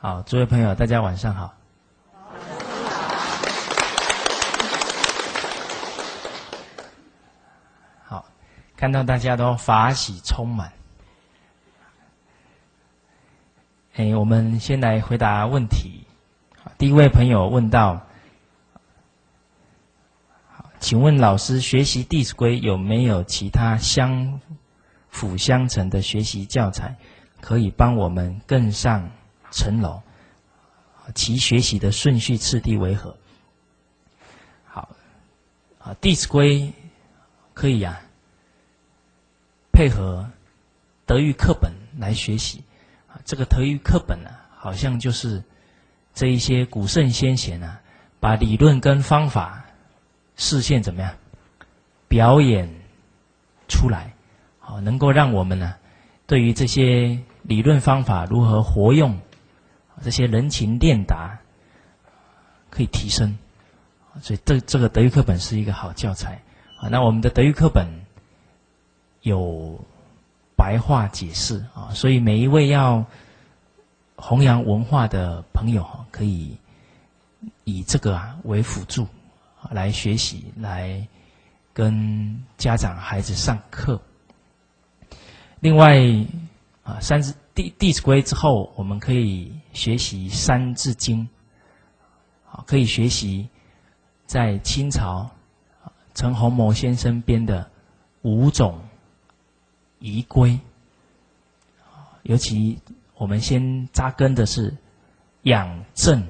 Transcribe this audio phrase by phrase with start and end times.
[0.00, 1.52] 好，诸位朋友，大家晚上好。
[8.04, 8.24] 好，
[8.76, 10.72] 看到大家都法喜充满。
[13.96, 16.06] 哎，我们先来回答问题。
[16.78, 18.00] 第一位朋友问到：
[20.78, 24.40] 请问老师，学习《弟子规》有没有其他相
[25.08, 26.94] 辅相成的学习教材，
[27.40, 29.10] 可以帮我们更上？
[29.50, 30.00] 层楼，
[31.14, 33.16] 其学习的顺序次第为何？
[34.64, 34.88] 好，
[35.78, 36.60] 啊，《弟子规》
[37.54, 38.00] 可以呀，
[39.72, 40.28] 配合
[41.06, 42.62] 德育课本来学习。
[43.08, 45.42] 啊，这个德育课本呢，好像就是
[46.12, 47.80] 这一些古圣先贤啊，
[48.20, 49.64] 把理论跟方法
[50.36, 51.16] 视线怎么样
[52.06, 52.68] 表演
[53.66, 54.12] 出来，
[54.60, 55.74] 好，能够让我们呢，
[56.26, 59.18] 对于这些理论方法如何活用。
[60.02, 61.38] 这些人情练达
[62.70, 63.36] 可以提升，
[64.20, 66.40] 所以这这个德育课本是一个好教材
[66.78, 66.88] 啊。
[66.88, 67.86] 那我们的德育课本
[69.22, 69.78] 有
[70.56, 73.04] 白话解释啊，所以每一位要
[74.16, 76.56] 弘扬文化的朋友可以
[77.64, 79.06] 以这个啊为辅助
[79.70, 81.06] 来学习，来
[81.72, 84.00] 跟家长孩子上课。
[85.60, 85.98] 另外
[86.84, 87.34] 啊，三字。
[87.58, 91.20] 弟弟子规之后，我们可以学习《三字经》，
[92.50, 93.48] 啊，可以学习
[94.26, 95.30] 在清朝
[96.14, 97.70] 陈洪谋先生编的
[98.22, 98.80] 五种
[100.00, 100.58] 仪规。
[102.24, 102.80] 尤其
[103.14, 104.76] 我们先扎根的是
[105.42, 106.26] 养正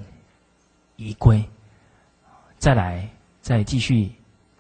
[0.97, 1.43] 仪规，
[2.59, 3.09] 再来
[3.41, 4.13] 再继续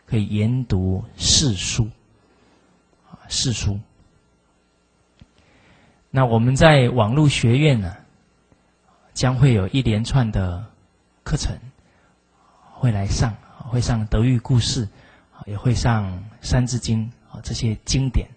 [0.06, 1.90] 可以研读四书，
[3.10, 3.78] 啊，四书。
[6.10, 7.94] 那我们在网络学院呢，
[9.18, 10.64] 将会有一连串的
[11.24, 11.52] 课程
[12.72, 13.34] 会来上，
[13.68, 14.88] 会上德育故事，
[15.44, 16.06] 也会上
[16.40, 18.28] 《三字经》啊这些经典。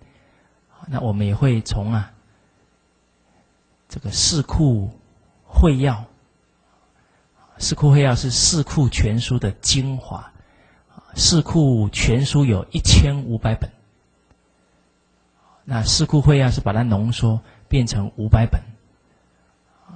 [0.88, 2.12] 那我们也会从啊
[3.88, 4.90] 这个《四库
[5.46, 5.94] 会要》，
[7.60, 10.34] 《四库会要》是《四库全书》的精华，
[11.16, 13.70] 《四库全书》有一千五百本，
[15.64, 17.40] 那《四库会要》是把它浓缩。
[17.68, 18.60] 变成五百本，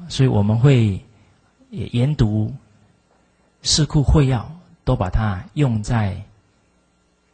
[0.08, 1.04] 所以我们会
[1.70, 2.48] 研读
[3.62, 4.42] 《四库会要》，
[4.84, 6.22] 都把它用在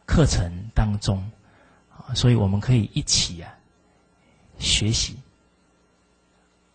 [0.06, 1.22] 课程当中，
[2.14, 3.52] 所以我们可以一起啊
[4.58, 5.16] 学习。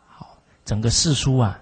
[0.06, 1.60] 好，整个四书啊，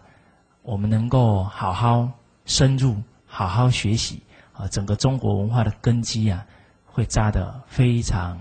[0.61, 2.09] 我们能够好好
[2.45, 4.21] 深入、好好学习
[4.53, 6.45] 啊，整个中国文化的根基啊，
[6.85, 8.39] 会扎得非常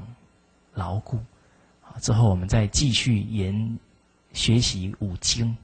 [0.75, 1.19] 牢固。
[2.01, 3.79] 之后，我们再继续研
[4.33, 5.57] 学习五经。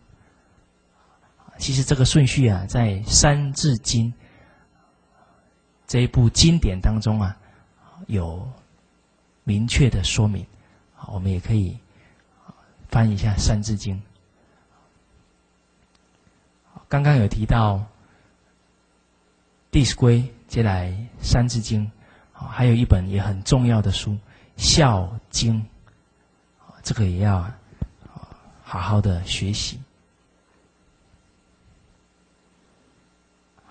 [1.60, 4.06] 其实这个顺序啊，在《三字经》
[5.87, 7.37] 这一部经典当中啊，
[8.06, 8.50] 有
[9.44, 10.44] 明确的说明。
[11.06, 11.76] 我们也可以
[12.88, 13.94] 翻一下《三字经》。
[16.88, 17.77] 刚刚有提到
[19.71, 20.88] 《弟子规》，接来
[21.21, 21.91] 《三字经》，
[22.47, 24.12] 还有一本也很重要的书
[24.56, 25.60] 《孝经》。
[26.82, 27.48] 这个也要
[28.62, 29.78] 好好的学习。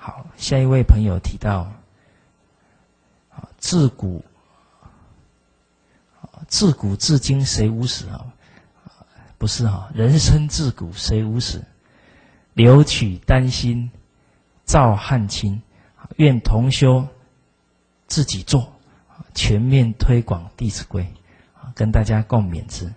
[0.10, 1.72] 好，下一位朋友提到，
[3.60, 4.26] 自古
[6.48, 8.26] 自古至今谁无死啊？
[9.38, 11.64] 不是哈，人生自古谁无死？
[12.56, 13.92] 留取丹心
[14.66, 15.62] 照汗青，
[16.16, 17.08] 愿同修
[18.08, 18.74] 自己做，
[19.36, 21.04] 全面推广《弟子规》，
[21.76, 22.92] 跟大家共勉之。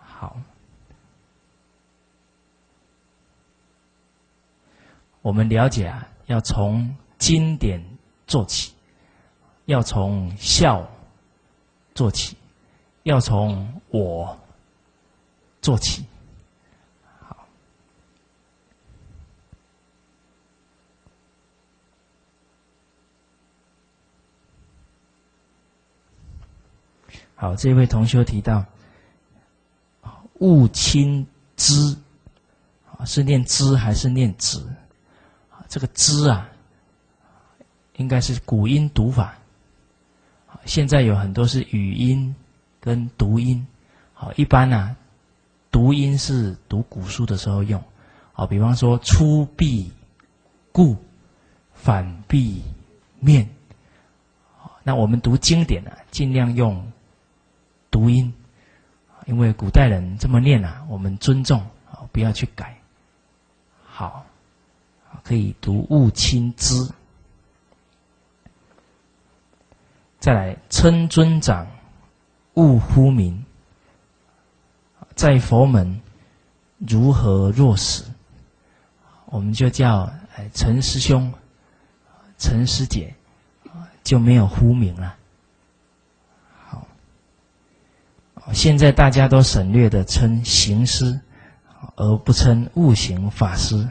[0.00, 0.36] 好，
[5.24, 7.82] 我们了解啊，要从经典
[8.26, 8.74] 做起，
[9.64, 10.86] 要从孝
[11.94, 12.36] 做起，
[13.04, 14.38] 要从我
[15.62, 16.04] 做起。
[17.18, 17.46] 好，
[27.34, 28.62] 好，这位同学提到。
[30.40, 31.96] 勿亲之，
[32.98, 34.70] 啊，是念之还是念子？
[35.74, 36.48] 这个之啊，
[37.96, 39.34] 应该是古音读法。
[40.64, 42.32] 现在有很多是语音
[42.80, 43.66] 跟读音。
[44.12, 44.96] 好，一般呢，
[45.72, 47.82] 读音是读古书的时候用。
[48.32, 49.90] 好，比方说出必
[50.70, 50.96] 故，
[51.74, 52.62] 反必
[53.18, 53.50] 面。
[54.84, 56.88] 那我们读经典呢，尽量用
[57.90, 58.32] 读音。
[59.26, 61.58] 因为古代人这么念啊，我们尊重
[61.90, 62.78] 啊，不要去改
[63.84, 64.24] 好，
[65.24, 66.88] 可以读勿亲之。
[70.20, 71.66] 再来称尊长，
[72.54, 73.44] 勿呼名。
[75.14, 76.00] 在佛门
[76.78, 78.04] 如何若死？
[79.26, 81.32] 我们就叫哎陈师兄、
[82.38, 83.14] 陈师姐，
[84.02, 85.16] 就没有呼名了。
[86.56, 86.86] 好，
[88.52, 91.20] 现在大家都省略的称行师，
[91.96, 93.88] 而不称悟行法师，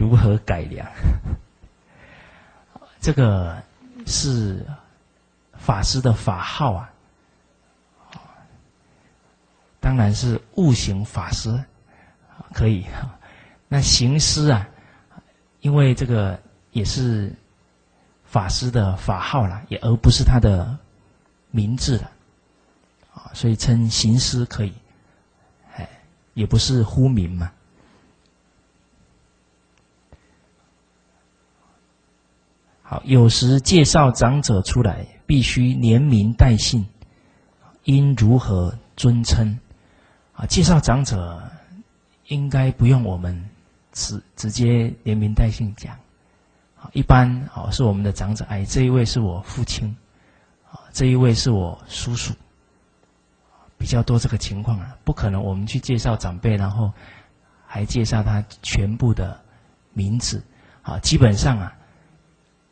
[0.00, 0.84] 如何改良？
[3.00, 3.62] 这个。
[4.06, 4.66] 是
[5.52, 6.90] 法师的法号啊，
[9.78, 11.62] 当然是悟行法师
[12.54, 12.86] 可以。
[13.68, 14.66] 那行师啊，
[15.60, 16.40] 因为这个
[16.72, 17.30] 也是
[18.24, 20.76] 法师的法号了，也而不是他的
[21.50, 22.10] 名字了
[23.12, 24.72] 啊，所以称行师可以，
[25.76, 25.86] 哎，
[26.32, 27.52] 也不是呼名嘛。
[32.90, 36.84] 好，有时介绍长者出来，必须连名带姓，
[37.84, 39.56] 应如何尊称？
[40.32, 41.40] 啊，介绍长者
[42.26, 43.48] 应该不用我们
[43.92, 45.94] 直直接连名带姓讲，
[46.80, 49.96] 啊，一般啊是我们的长者，哎，这一位是我父亲，
[50.68, 52.34] 啊，这一位是我叔叔，
[53.78, 56.92] 比较多这个情况啊，不可能我们去介绍长辈，然后
[57.64, 59.40] 还介绍他全部的
[59.92, 60.42] 名字，
[60.82, 61.76] 啊，基本上啊。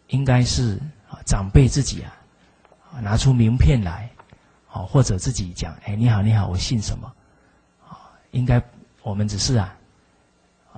[0.08, 2.12] 应该是啊，长辈自己啊，
[3.00, 4.08] 拿出名片来，
[4.70, 7.12] 啊，或者自己讲，哎，你好，你好，我姓什么？
[7.86, 8.62] 啊，应该
[9.02, 9.76] 我们只是啊，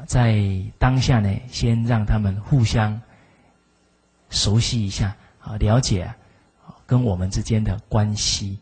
[0.06, 0.40] 在
[0.78, 3.00] 当下呢，先让他们互相
[4.30, 6.16] 熟悉一下，啊，了解啊
[6.84, 8.58] 跟我们之间的关系。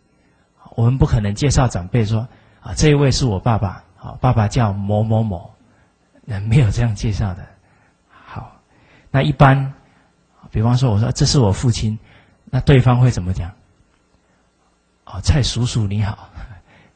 [0.77, 2.29] 我们不可能介绍长辈说，
[2.61, 5.51] 啊，这一位是我爸爸，啊，爸爸叫某某某，
[6.25, 7.47] 那没有这样介绍的。
[8.11, 8.61] 好，
[9.11, 9.73] 那一般。
[10.51, 11.99] 比方说，我说这是我父亲，
[12.45, 13.51] 那对方会怎么讲？
[15.05, 16.31] 哦，蔡叔叔你好，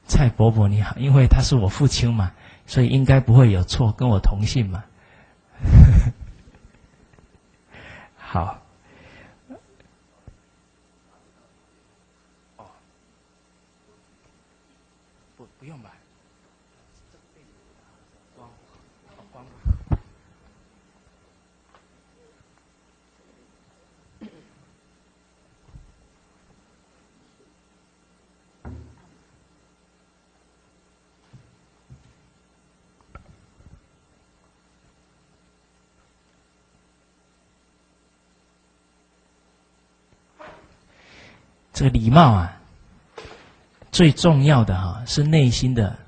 [0.07, 2.33] 蔡伯伯你好，因为他是我父亲嘛，
[2.67, 4.85] 所以应该不会有错，跟我同姓嘛。
[8.17, 8.62] 好。
[41.83, 42.61] 这个礼貌啊，
[43.91, 45.99] 最重要的哈是内心的。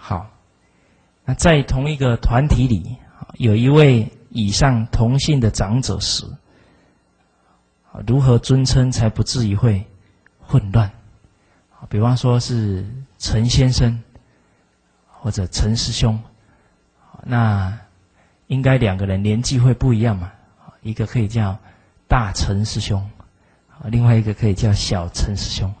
[0.00, 0.26] 好，
[1.26, 2.96] 那在同一个团体里，
[3.34, 6.26] 有一位以上同姓的长者时，
[8.08, 9.86] 如何尊称才不至于会
[10.40, 10.90] 混乱？
[11.88, 12.84] 比方说是
[13.18, 14.02] 陈先生
[15.12, 16.20] 或者陈师兄，
[17.22, 17.78] 那
[18.48, 20.32] 应该两个人年纪会不一样嘛？
[20.82, 21.56] 一个可以叫
[22.08, 23.08] 大陈师兄，
[23.84, 25.72] 另外一个可以叫小陈师兄。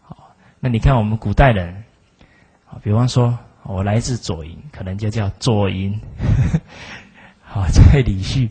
[0.00, 1.84] 好，那你看我们古代人。
[2.66, 6.00] 啊，比方说，我来自左营，可能就叫左营。
[7.42, 8.50] 好，在李旭，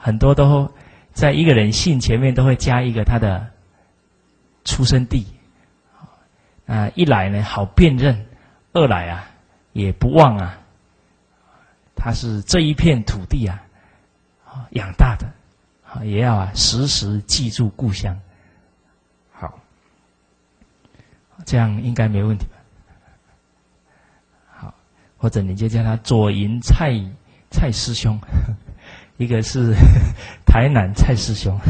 [0.00, 0.70] 很多都
[1.12, 3.50] 在一个人姓前面都会加一个他的
[4.64, 5.26] 出生地。
[6.66, 8.26] 啊，一来呢好辨认，
[8.74, 9.30] 二来啊
[9.72, 10.58] 也不忘啊，
[11.96, 13.64] 他是这一片土地啊
[14.72, 18.20] 养大的，也要啊时时记住故乡。
[19.32, 19.58] 好，
[21.46, 22.57] 这样应该没问题吧？
[25.18, 26.94] 或者你就叫他左营蔡
[27.50, 28.18] 蔡师兄，
[29.18, 29.74] 一个是
[30.46, 31.58] 台南蔡师兄。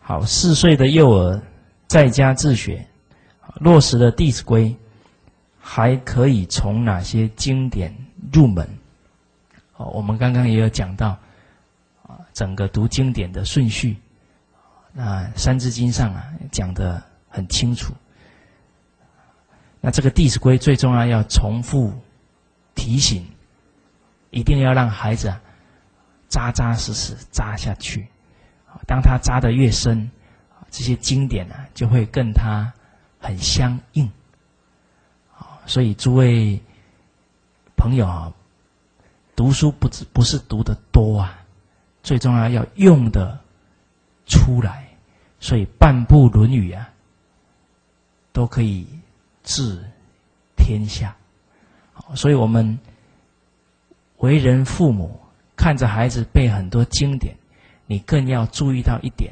[0.00, 1.40] 好，四岁的幼儿
[1.86, 2.86] 在家自学，
[3.60, 4.68] 落实了《弟子规》，
[5.58, 7.90] 还可以从哪些经典
[8.30, 8.68] 入门？
[9.76, 11.16] 哦，我们刚刚也有讲到，
[12.02, 13.96] 啊，整个读经典的顺序，
[14.96, 17.92] 那《三字经》上啊讲的很清楚。
[19.80, 21.92] 那这个《弟子规》最重要要重复
[22.76, 23.26] 提醒，
[24.30, 25.40] 一定要让孩子啊
[26.28, 28.08] 扎扎实实扎下去。
[28.86, 30.08] 当他扎的越深，
[30.70, 32.72] 这些经典呢就会跟他
[33.18, 34.10] 很相应。
[35.66, 36.62] 所以诸位
[37.76, 38.32] 朋友啊，
[39.34, 41.36] 读书不只不是读的多啊，
[42.02, 43.38] 最重要要用的
[44.26, 44.88] 出来。
[45.40, 46.88] 所以半部《论语》啊，
[48.32, 48.86] 都可以
[49.42, 49.84] 治
[50.56, 51.14] 天下。
[52.14, 52.78] 所以我们
[54.18, 55.20] 为人父母，
[55.54, 57.34] 看着孩子背很多经典。
[57.86, 59.30] 你更要注意到一点，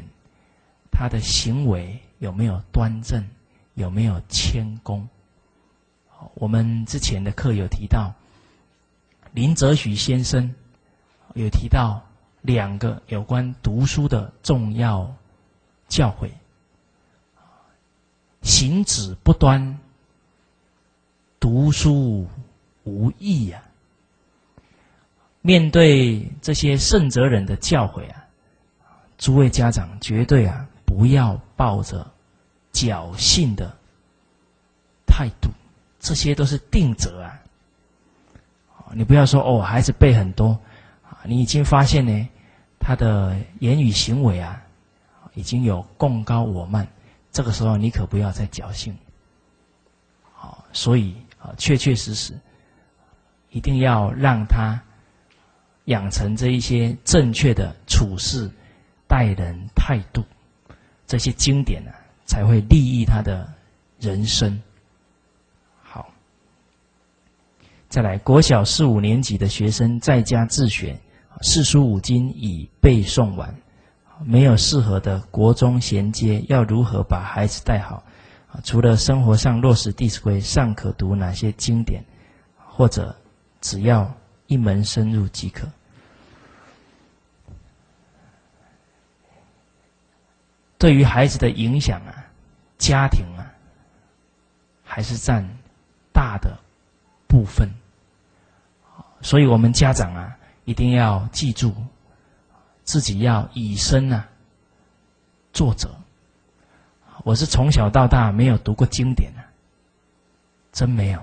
[0.91, 3.27] 他的行为有没有端正，
[3.75, 5.09] 有没有谦恭。
[6.35, 8.13] 我们之前的课有提到，
[9.33, 10.55] 林则徐先生
[11.33, 12.05] 有提到
[12.43, 15.13] 两个有关读书的重要
[15.89, 16.29] 教诲：
[18.43, 19.79] 行止不端，
[21.41, 22.27] 读书
[22.85, 23.63] 无益呀。
[25.41, 28.19] 面对这些圣哲人的教诲啊。
[29.19, 32.05] 诸位家长，绝对啊，不要抱着
[32.73, 33.73] 侥幸的
[35.07, 35.49] 态度，
[36.01, 37.41] 这些都是定则啊。
[38.95, 40.59] 你不要说哦，孩子背很多，
[41.25, 42.29] 你已经发现呢，
[42.79, 44.63] 他的言语行为啊，
[45.35, 46.87] 已经有共高我慢，
[47.31, 48.97] 这个时候你可不要再侥幸。
[50.33, 52.39] 好，所以啊，确确实实，
[53.51, 54.81] 一定要让他
[55.87, 58.51] 养成这一些正确的处事。
[59.09, 60.25] 待人态度，
[61.07, 61.93] 这些经典呢，
[62.25, 63.47] 才会利益他的
[64.01, 64.59] 人生。
[65.83, 66.09] 好，
[67.91, 70.99] 再来，国小四五年级的学生在家自学，
[71.43, 73.55] 四书五经已背诵完，
[74.25, 78.03] 没有适合的国中衔接，要如何把孩子带好？
[78.63, 82.03] 除了生活上落实《弟子规》，尚可读哪些经典？
[82.57, 83.15] 或者
[83.61, 84.11] 只要
[84.47, 85.67] 一门深入即可？
[90.79, 92.25] 对于孩子的影响啊，
[92.79, 93.51] 家庭啊，
[94.85, 95.45] 还是占
[96.13, 96.57] 大的
[97.27, 97.69] 部分。
[99.21, 101.75] 所以，我们家长啊，一定要记住，
[102.85, 104.29] 自己要以身啊
[105.53, 105.89] 作则。
[107.25, 109.45] 我是从小到大没有读过经典啊，
[110.73, 111.23] 真没有。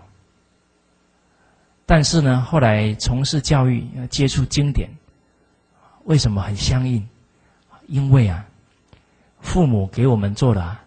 [1.86, 4.90] 但是呢，后来从事教育，接触经典，
[6.06, 7.08] 为什么很相应？
[7.88, 8.46] 因为啊。
[9.42, 10.82] 父母给我们做了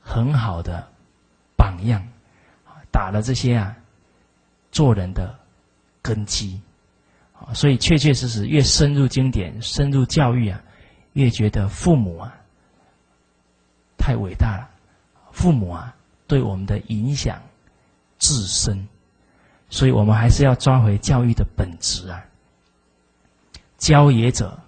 [0.00, 0.88] 很好的
[1.58, 2.02] 榜样，
[2.90, 3.76] 打了这些啊
[4.70, 5.38] 做人的
[6.00, 6.58] 根基，
[7.54, 10.60] 所以确确实实越深入经典、深入教育啊，
[11.14, 12.34] 越觉得父母啊
[13.96, 14.68] 太伟大了。
[15.32, 15.94] 父母啊
[16.26, 17.40] 对我们的影响
[18.18, 18.86] 至深，
[19.70, 22.24] 所以我们还是要抓回教育的本质啊。
[23.78, 24.58] 教也者，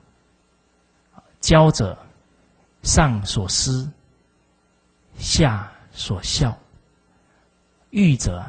[1.40, 1.98] 教者。
[2.82, 3.90] 上所思，
[5.16, 6.54] 下所效。
[7.88, 8.44] 育者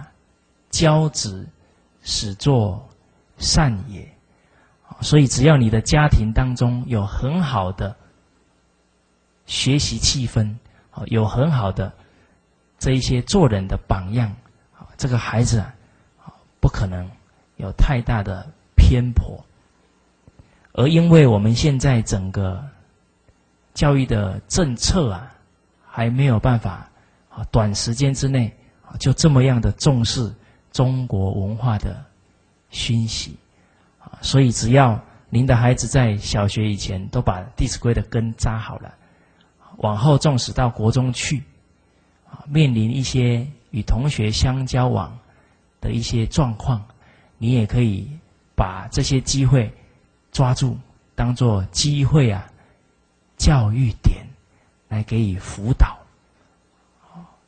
[0.69, 1.47] 教子，
[2.03, 2.85] 始作
[3.37, 4.05] 善也。
[5.05, 7.95] 所以，只要你的家庭当中有很好的
[9.45, 10.51] 学习气氛，
[11.05, 11.93] 有很好的
[12.79, 14.35] 这一些做人的榜样，
[14.97, 15.71] 这个孩子啊，
[16.59, 17.07] 不可能
[17.57, 19.39] 有太大的偏颇。
[20.73, 22.63] 而因为我们现在整个。
[23.75, 25.35] 教育的政策啊，
[25.85, 26.89] 还没有办法
[27.27, 28.49] 啊，短时间之内
[28.85, 30.33] 啊，就这么样的重视
[30.71, 32.01] 中国文化的
[32.69, 33.35] 熏习，
[34.21, 38.93] 所以只要您的孩子在小学以前都把《弟子规》的根扎好了，
[39.77, 41.43] 往后纵使到国中去
[42.29, 45.17] 啊，面临一些与同学相交往
[45.81, 46.83] 的一些状况，
[47.37, 48.09] 你也可以
[48.55, 49.71] 把这些机会
[50.31, 50.77] 抓住，
[51.15, 52.49] 当做机会啊。
[53.37, 54.25] 教育点
[54.87, 55.97] 来给予辅导，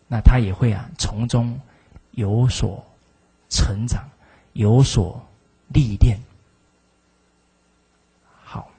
[0.06, 1.58] 那他也会啊从中
[2.12, 2.86] 有所
[3.48, 4.04] 成长，
[4.52, 5.26] 有所
[5.70, 6.20] 历练。
[8.44, 8.70] 好，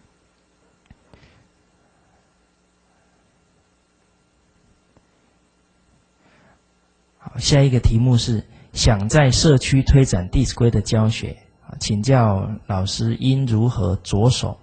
[7.30, 8.42] 好，下一个题目是
[8.72, 11.36] 想在社区推展《弟子规》的教学，
[11.78, 14.58] 请教老师应如何着手？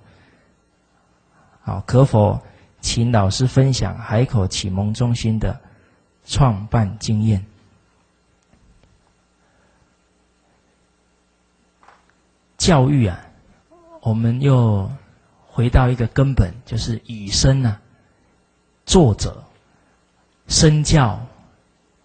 [1.62, 2.42] 好，可否
[2.82, 5.62] 请老师分享海口启蒙中心的
[6.26, 7.46] 创办经验？
[12.58, 13.28] 教育啊，
[14.02, 14.90] 我们又
[15.46, 17.80] 回到一个根本，就是以身啊，
[18.88, 19.44] 作者
[20.48, 21.20] 身教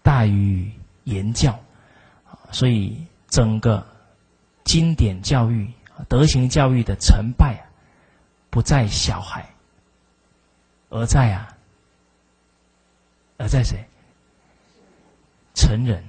[0.03, 0.71] 大于
[1.05, 1.59] 言教，
[2.51, 3.87] 所以整个
[4.65, 5.71] 经典教育、
[6.09, 7.63] 德行教育的成败，
[8.51, 9.49] 不在小孩，
[10.89, 11.49] 而在啊，
[13.39, 13.85] 而在谁？
[15.55, 16.03] 成人、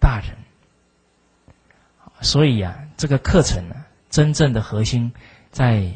[0.00, 0.36] 大人。
[2.20, 3.76] 所以啊，这个课程呢，
[4.10, 5.12] 真正的核心
[5.50, 5.88] 在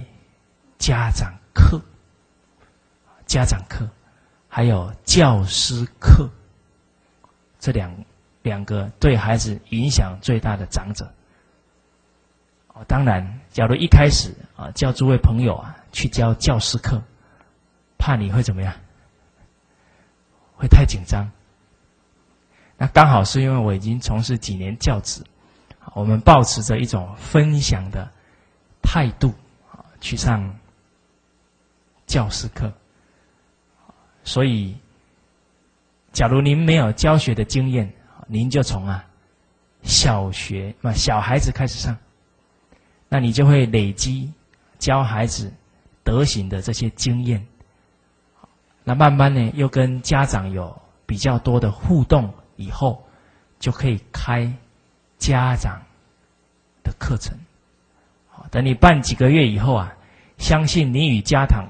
[0.79, 1.81] 家长课、
[3.27, 3.89] 家长课，
[4.49, 6.31] 还有教师课
[7.63, 7.95] 这两
[8.43, 11.09] 两个对孩子影响最大的长者。
[12.75, 17.01] 哦，当然，假如一开始啊，叫诸位朋友啊去教教师课，
[17.99, 18.75] 怕你会怎么样？
[20.57, 21.31] 会太紧张。
[22.77, 25.23] 那刚好是因为我已经从事几年教职。
[25.95, 28.11] 我们保持着一种分享的
[28.83, 29.33] 态度
[29.71, 30.59] 啊，去上
[32.07, 32.73] 教师课。
[34.25, 34.77] 所以，
[36.13, 37.93] 假如您没有教学的经验，
[38.27, 39.05] 您就从啊
[39.83, 41.97] 小学嘛小孩子开始上，
[43.09, 44.31] 那你就会累积
[44.79, 45.53] 教孩子
[46.05, 47.45] 德行的这些经验。
[48.85, 50.77] 那慢慢呢，又跟家长有
[51.07, 53.05] 比较多的互动以后，
[53.59, 54.53] 就可以开。
[55.19, 55.81] 家长
[56.83, 57.33] 的课程，
[58.29, 59.95] 好，等你办几个月以后啊，
[60.37, 61.65] 相信你与家长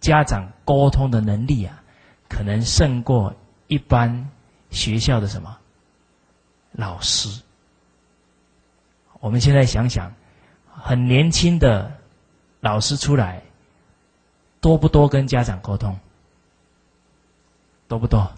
[0.00, 1.80] 家长沟通的能力啊，
[2.28, 3.32] 可能胜过
[3.68, 4.30] 一般
[4.70, 5.58] 学校的什么
[6.72, 7.42] 老师。
[9.20, 10.14] 我们现在想想，
[10.70, 11.92] 很年轻的
[12.60, 13.42] 老师出来，
[14.60, 15.98] 多不多跟家长沟通？
[17.88, 18.30] 多不多？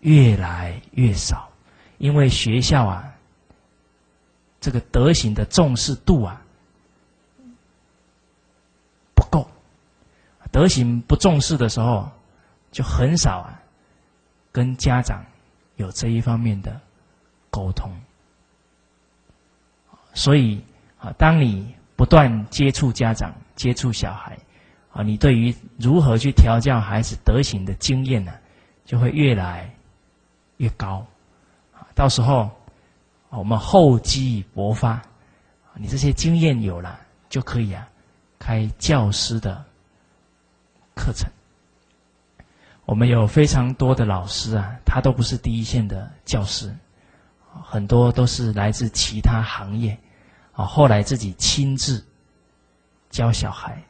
[0.00, 1.50] 越来越少，
[1.98, 3.06] 因为学校啊。
[4.60, 6.42] 这个德行的重视度啊
[9.14, 9.48] 不够，
[10.52, 12.10] 德行不重视的时候，
[12.70, 13.59] 就很少啊
[14.52, 15.24] 跟家长
[15.76, 16.80] 有这一方面的
[17.50, 17.90] 沟通。
[20.14, 20.62] 所以
[20.98, 24.38] 啊，当你不断接触家长、接触小孩
[24.92, 28.32] 啊，你对于如何去调教孩子德行的经验呢，
[28.84, 29.72] 就会越来
[30.58, 31.06] 越高。
[31.94, 32.50] 到时候。
[33.32, 35.00] 我们厚积薄发，
[35.76, 37.88] 你这些经验有了，就可以啊，
[38.40, 39.64] 开教师的
[40.96, 41.30] 课程。
[42.90, 46.74] 我们有非常多的老师啊，他都不是第一线的教师，
[47.62, 49.96] 很多都是来自其他行业，
[50.50, 52.04] 啊，后来自己亲自
[53.08, 53.80] 教小孩，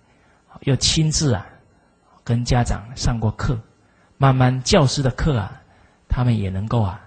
[0.64, 1.46] 又亲自啊
[2.22, 3.58] 跟家长上过课，
[4.18, 5.50] 慢慢教师的课啊，
[6.06, 7.00] 他们也能够啊。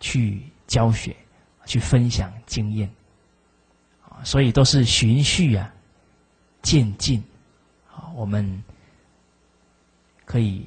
[0.00, 1.14] 去教学，
[1.66, 2.90] 去分享经验，
[4.08, 5.70] 啊，所以都是循序啊，
[6.62, 7.22] 渐进，
[7.94, 8.64] 啊，我们
[10.30, 10.64] 可以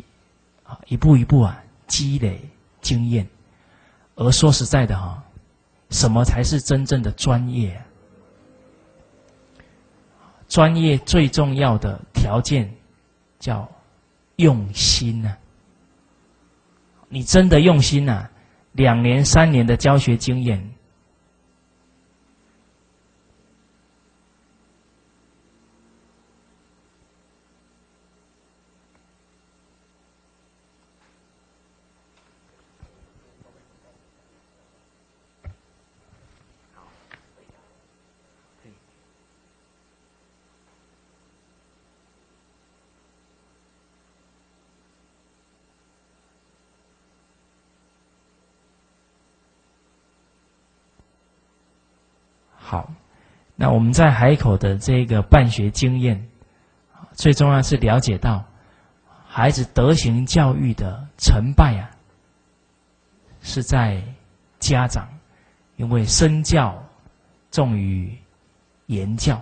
[0.63, 2.41] 啊一步一步啊积累
[2.81, 3.25] 经验。
[4.15, 5.23] 而说实在的哈，
[5.89, 7.81] 什么才是真正的专业？
[10.49, 12.69] 专业最重要的条件
[13.39, 13.71] 叫
[14.35, 15.37] 用心呐。
[17.07, 18.27] 你真的用心呐？
[18.73, 20.73] 两年、三年的教学经验。
[52.65, 52.89] 好，
[53.63, 56.27] 那我们在海口的这个办学经验，
[57.13, 58.43] 最重要是了解到
[59.25, 61.89] 孩子德行教育的成败啊，
[63.41, 64.03] 是在
[64.59, 65.07] 家长，
[65.77, 66.77] 因为身教
[67.51, 68.13] 重于
[68.87, 69.41] 言教。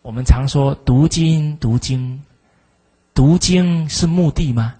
[0.00, 2.24] 我们常说读经读经，
[3.12, 4.74] 读经是目的吗？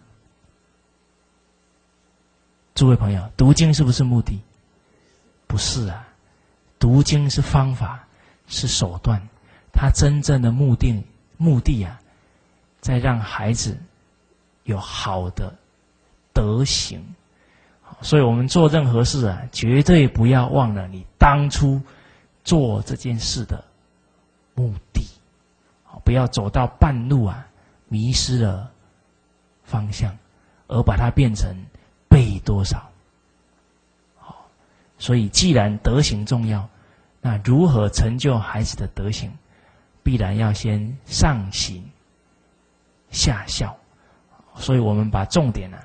[2.75, 4.41] 诸位朋友，读经是不是目的？
[5.47, 6.08] 不是啊。
[6.79, 8.07] 读经是方法，
[8.47, 9.21] 是手段，
[9.73, 11.03] 它真正的目的
[11.37, 12.01] 目的啊，
[12.81, 13.77] 在让孩子
[14.65, 15.55] 有好的
[16.33, 17.03] 德行，
[18.01, 21.81] 所以我们做任何事啊，绝对不要忘了你当初
[22.45, 23.65] 做这件事的
[24.55, 25.03] 目的，
[26.05, 27.47] 不要走到半路啊，
[27.89, 28.71] 迷失了
[29.65, 30.17] 方向，
[30.69, 31.55] 而把它变成
[32.09, 32.88] 背多少。
[34.99, 36.69] 所以既然德行重要，
[37.21, 39.33] 那如何成就孩子的德行，
[40.03, 41.83] 必然要先上行
[43.11, 43.75] 下效。
[44.57, 45.79] 所以我们把重点呢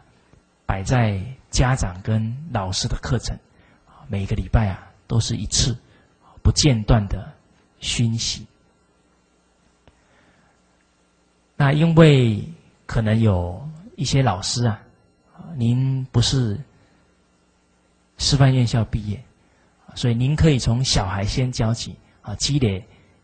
[0.65, 1.21] 摆在。
[1.54, 3.38] 家长跟老师的课程，
[4.08, 5.78] 每个礼拜啊都是一次
[6.41, 7.32] 不间断的
[7.80, 8.47] 熏习。
[11.56, 12.43] 那因为
[12.88, 14.82] 可能有一些老师啊，
[15.56, 16.60] 您不是
[18.24, 19.22] 师范院校毕业，
[19.96, 22.84] 所以您可以从小孩先教起啊，积累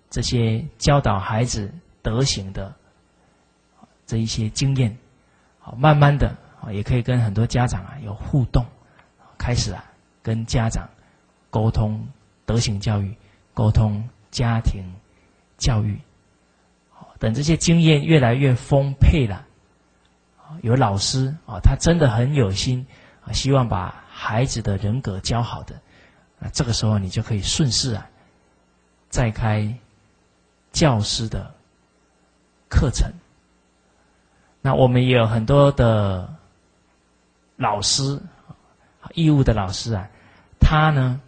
[0.10, 2.76] 这些教导孩子德行的
[4.06, 4.96] 这一些经验，
[5.60, 6.36] 好，慢慢的。
[6.62, 8.66] 啊，也可以跟很多家长啊有互动，
[9.38, 9.82] 开始啊
[10.22, 10.86] 跟家长
[11.50, 12.06] 沟通
[12.46, 13.16] 德行教育，
[13.54, 14.84] 沟通家庭
[15.58, 15.98] 教育。
[16.92, 19.46] 好等这些经验越来越丰沛了，
[20.62, 22.86] 有老师啊，他真的很有心
[23.24, 25.80] 啊，希望把孩子的人格教好的，
[26.40, 28.06] 那这个时候你就可以顺势啊，
[29.10, 29.74] 再开
[30.74, 31.50] 教师的
[32.68, 33.10] 课程。
[34.62, 36.28] 那我们也有很多的。
[37.62, 38.18] 老师，
[39.16, 40.08] 义务的老师啊，
[40.62, 41.20] 他呢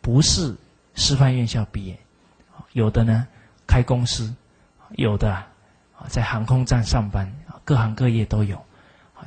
[0.00, 0.52] 不是
[0.96, 1.96] 师范院校毕业，
[2.72, 3.24] 有的呢
[3.68, 4.34] 开公司，
[4.96, 5.46] 有的啊
[6.08, 7.32] 在航空站上班，
[7.64, 8.60] 各行各业都有，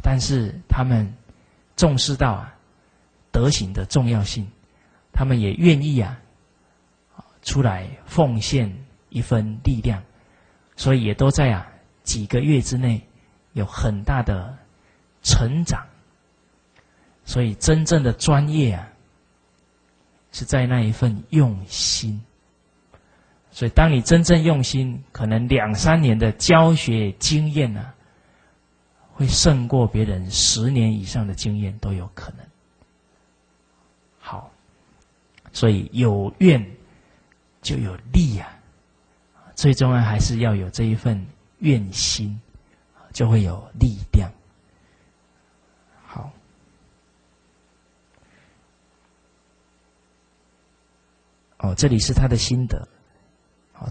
[0.03, 1.15] 但是他们
[1.77, 2.53] 重视到啊
[3.31, 4.49] 德行的重要性，
[5.11, 6.19] 他们也愿意啊
[7.41, 8.73] 出来奉献
[9.09, 10.03] 一份力量，
[10.75, 11.67] 所以也都在啊
[12.03, 13.01] 几个月之内
[13.53, 14.57] 有很大的
[15.21, 15.85] 成长。
[17.25, 18.89] 所以，真正的专业啊，
[20.31, 22.19] 是在那一份用心。
[23.51, 27.93] 所以，当你真正用心，可能两三年的教学经验呢，
[29.13, 32.39] 会胜过别人十年以上的经验都有可能。
[34.17, 34.51] 好，
[35.51, 36.65] 所以有愿
[37.61, 38.47] 就有力呀。
[39.55, 41.25] 最重要还是要有这一份
[41.59, 42.39] 愿心，
[43.11, 44.31] 就会有力量。
[46.05, 46.31] 好
[51.57, 52.87] 哦，这里是他的心得。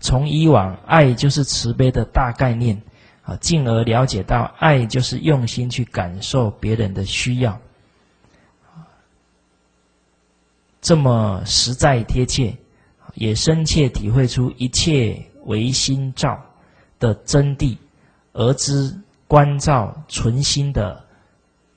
[0.01, 2.81] 从以往爱就是慈悲的大概念，
[3.23, 7.59] 啊，进而了解到爱就是用心去感受别人的需要，
[10.89, 12.57] 这么实在贴切，
[13.13, 16.43] 也深切体会出一切唯心造
[16.99, 17.77] 的真谛，
[18.33, 21.05] 而知关照存心的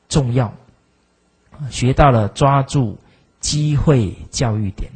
[0.08, 0.50] 重要，
[1.70, 2.98] 学到了抓住
[3.42, 4.90] 机会教育点。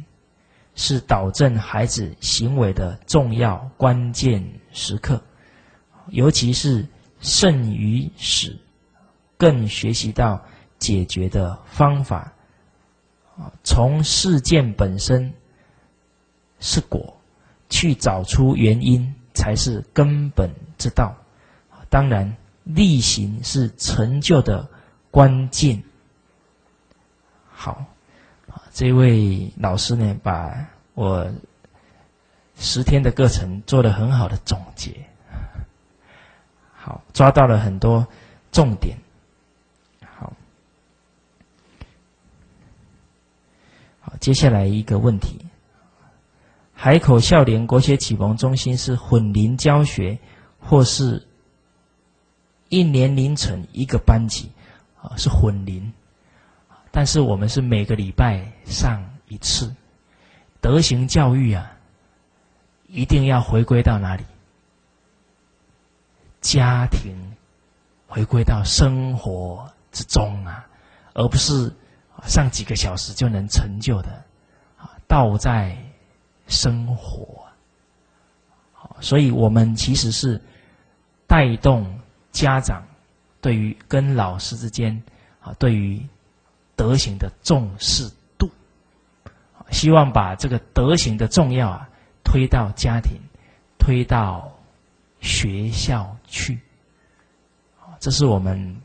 [0.76, 5.22] 是导正孩子行为的重要关键时刻，
[6.08, 6.86] 尤其是
[7.20, 8.56] 胜于始，
[9.36, 10.42] 更学习到
[10.78, 12.32] 解决的方法。
[13.38, 15.32] 啊，从事件本身
[16.60, 17.16] 是果，
[17.68, 21.16] 去找出原因才是根本之道。
[21.88, 24.68] 当然，力行是成就的
[25.10, 25.82] 关键。
[27.48, 27.84] 好。
[28.72, 31.32] 这位老师呢，把我
[32.58, 34.94] 十天的课程做了很好的总结，
[36.74, 38.06] 好抓到了很多
[38.52, 38.98] 重点。
[40.04, 40.30] 好，
[44.00, 45.38] 好，接下来一个问题：
[46.72, 50.18] 海口孝联国学启蒙中心是混龄教学，
[50.58, 51.26] 或是
[52.68, 54.50] 一年龄层一个班级？
[55.00, 55.92] 啊，是混龄。
[56.90, 59.74] 但是我们是每个礼拜上一次
[60.60, 61.70] 德行教育啊，
[62.88, 64.24] 一定要回归到哪里？
[66.40, 67.14] 家庭，
[68.06, 70.66] 回归到生活之中啊，
[71.12, 71.72] 而不是
[72.24, 74.08] 上几个小时就能成就的
[74.78, 75.76] 啊，道在
[76.46, 77.44] 生活。
[79.00, 80.40] 所以我们其实是
[81.26, 81.98] 带动
[82.32, 82.86] 家长
[83.40, 85.02] 对于跟老师之间
[85.40, 86.00] 啊，对于。
[86.78, 88.50] 德行的重视度，
[89.70, 91.88] 希望把这个德行的重要啊
[92.22, 93.18] 推到家庭，
[93.78, 94.52] 推到
[95.22, 96.60] 学校去，
[97.98, 98.76] 这是我们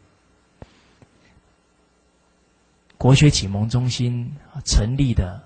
[3.02, 4.32] 国学启蒙中心
[4.64, 5.42] 成立的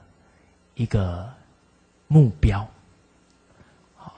[0.74, 1.34] 一个
[2.10, 2.68] 目标。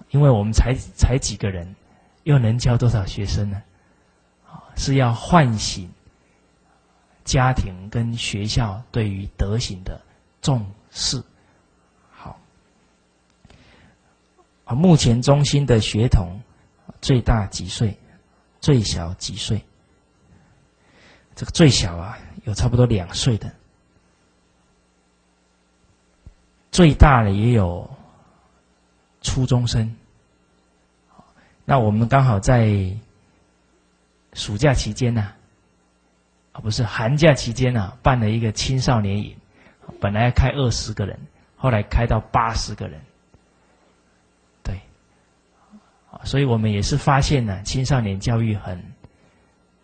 [0.09, 1.75] 因为我们才才几个人，
[2.23, 3.61] 又能教多少学生呢？
[4.75, 5.87] 是要唤醒。
[7.23, 10.01] 家庭跟学校对于德行的
[10.41, 11.21] 重视。
[12.09, 12.39] 好，
[14.63, 16.41] 啊，目前中心的学童
[17.01, 17.95] 最大几岁？
[18.59, 19.63] 最小几岁？
[21.35, 23.51] 这个最小啊，有差不多两岁的，
[26.71, 27.89] 最大的也有
[29.21, 29.93] 初中生。
[31.65, 32.89] 那我们刚好在
[34.31, 35.33] 暑假期间呢，
[36.53, 39.35] 啊，不是寒假期间呢，办了一个青少年营，
[39.99, 41.19] 本来要开二十个人，
[41.57, 42.97] 后来开到八十个人，
[44.63, 44.79] 对，
[46.23, 48.81] 所以我们也是发现呢，青少年教育很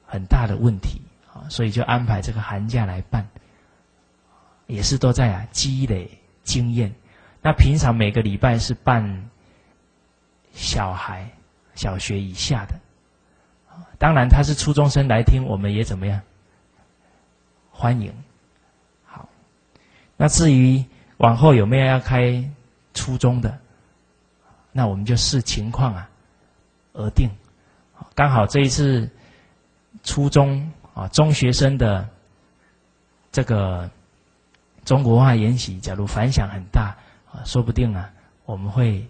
[0.05, 1.01] 很大的问题。
[1.49, 3.27] 所以就安排这个寒假来办，
[4.67, 6.09] 也是都在啊积累
[6.43, 6.93] 经验。
[7.41, 9.29] 那平常每个礼拜是办
[10.53, 11.29] 小孩
[11.75, 12.75] 小学以下的，
[13.99, 16.21] 当然他是初中生来听，我们也怎么样
[17.69, 18.13] 欢迎。
[19.05, 19.27] 好，
[20.15, 20.83] 那至于
[21.17, 22.43] 往后有没有要开
[22.93, 23.59] 初中的，
[24.71, 26.09] 那我们就视情况啊
[26.93, 27.29] 而定。
[28.15, 29.09] 刚好这一次
[30.03, 30.71] 初中。
[30.93, 32.07] 啊，中学生的
[33.31, 33.89] 这个
[34.85, 36.95] 中国话研习，假如反响很大
[37.31, 38.11] 啊，说不定啊，
[38.45, 39.07] 我们会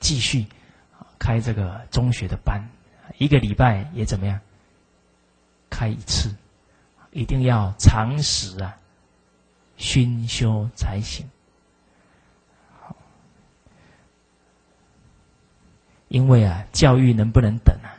[0.00, 0.46] 继续
[1.18, 2.66] 开这个中学的班，
[3.18, 4.40] 一个礼拜也怎么样？
[5.68, 6.34] 开一次，
[7.10, 8.74] 一定要常时啊
[9.76, 11.28] 熏修才行。
[16.08, 17.92] 因为啊，教育能不能等啊？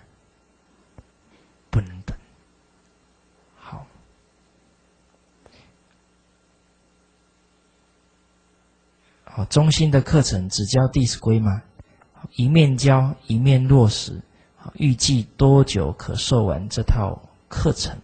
[1.69, 2.17] 不能等。
[9.38, 11.62] 哦，中心的课程只教《弟子规》吗？
[12.34, 14.19] 一面教一面落实。
[14.73, 17.95] 预计多久可授完这套课程？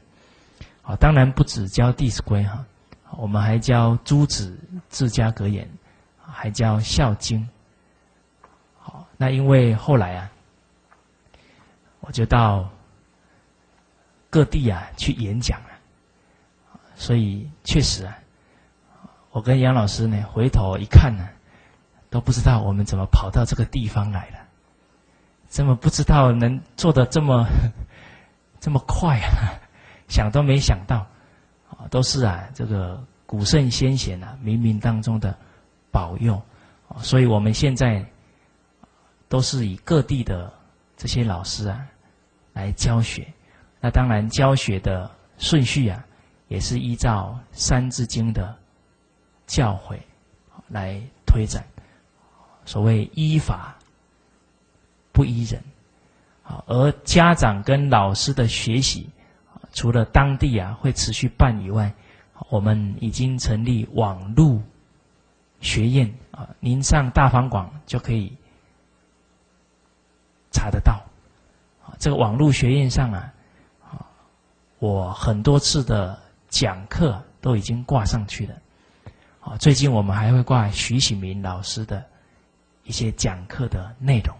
[0.83, 2.63] 啊，当然不只教《弟子规》哈，
[3.17, 4.55] 我们还教《诸子
[4.91, 5.65] 治家格言》，
[6.21, 7.41] 还教《孝经》。
[8.77, 10.31] 好，那因为后来啊，
[12.01, 12.69] 我就到
[14.29, 15.69] 各地啊去演讲了，
[16.95, 18.19] 所以确实啊。
[19.33, 21.27] 我跟杨老师呢，回头一看呢，
[22.11, 24.37] 都不知道我们怎么跑到这个地方来了，
[25.49, 27.43] 这么不知道能做的这么
[28.61, 29.57] 这么快啊，
[30.07, 31.07] 想都没想到，
[31.71, 35.35] 啊，都是啊这个古圣先贤啊冥冥当中的
[35.89, 36.39] 保佑，
[36.99, 38.05] 所以我们现在
[39.27, 40.53] 都是以各地的
[40.95, 41.83] 这些老师啊
[42.53, 43.27] 来教学，
[43.81, 46.05] 那当然教学的顺序啊，
[46.49, 48.55] 也是依照《三字经》的。
[49.45, 49.97] 教诲
[50.67, 51.63] 来推展，
[52.65, 53.75] 所谓依法
[55.11, 55.61] 不依人，
[56.43, 59.09] 啊，而家长跟老师的学习，
[59.73, 61.93] 除了当地啊会持续办以外，
[62.49, 64.61] 我们已经成立网络
[65.61, 68.35] 学院啊，您上大方广就可以
[70.51, 71.01] 查得到，
[71.99, 73.33] 这个网络学院上，啊，
[74.79, 78.55] 我很多次的讲课都已经挂上去了。
[79.43, 82.03] 啊，最近我们还会挂徐启明老师的
[82.83, 84.33] 一些讲课的内容，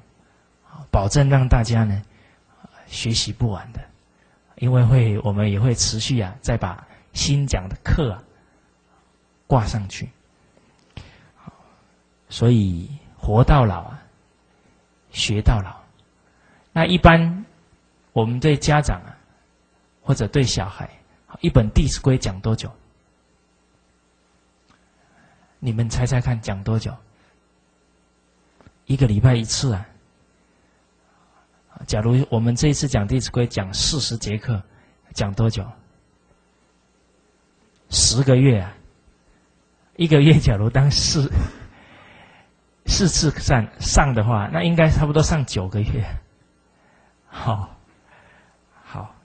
[0.70, 2.02] 啊，保证让大家呢
[2.88, 3.82] 学习不完的，
[4.60, 8.24] 因为会我们也会持续啊，再把新讲的课啊
[9.46, 10.10] 挂上去，
[12.30, 14.02] 所以活到老啊，
[15.12, 15.76] 学到老。
[16.72, 17.46] 那一般
[18.14, 19.12] 我们对家长啊，
[20.02, 20.90] 或者对小孩，
[21.42, 22.72] 一本《弟子规》讲多久？
[25.64, 26.94] 你们猜猜看，讲多久？
[28.86, 29.88] 一个礼拜一次啊！
[31.88, 34.62] 假如我们这一次讲《弟子规》讲四十节课，
[35.14, 35.66] 讲多久？
[37.88, 38.76] 十个月啊！
[39.96, 41.32] 一个月假如当四
[42.86, 46.04] 四次上上的话，那应该差不多上九个月。
[47.26, 47.74] 好，
[48.84, 49.16] 好。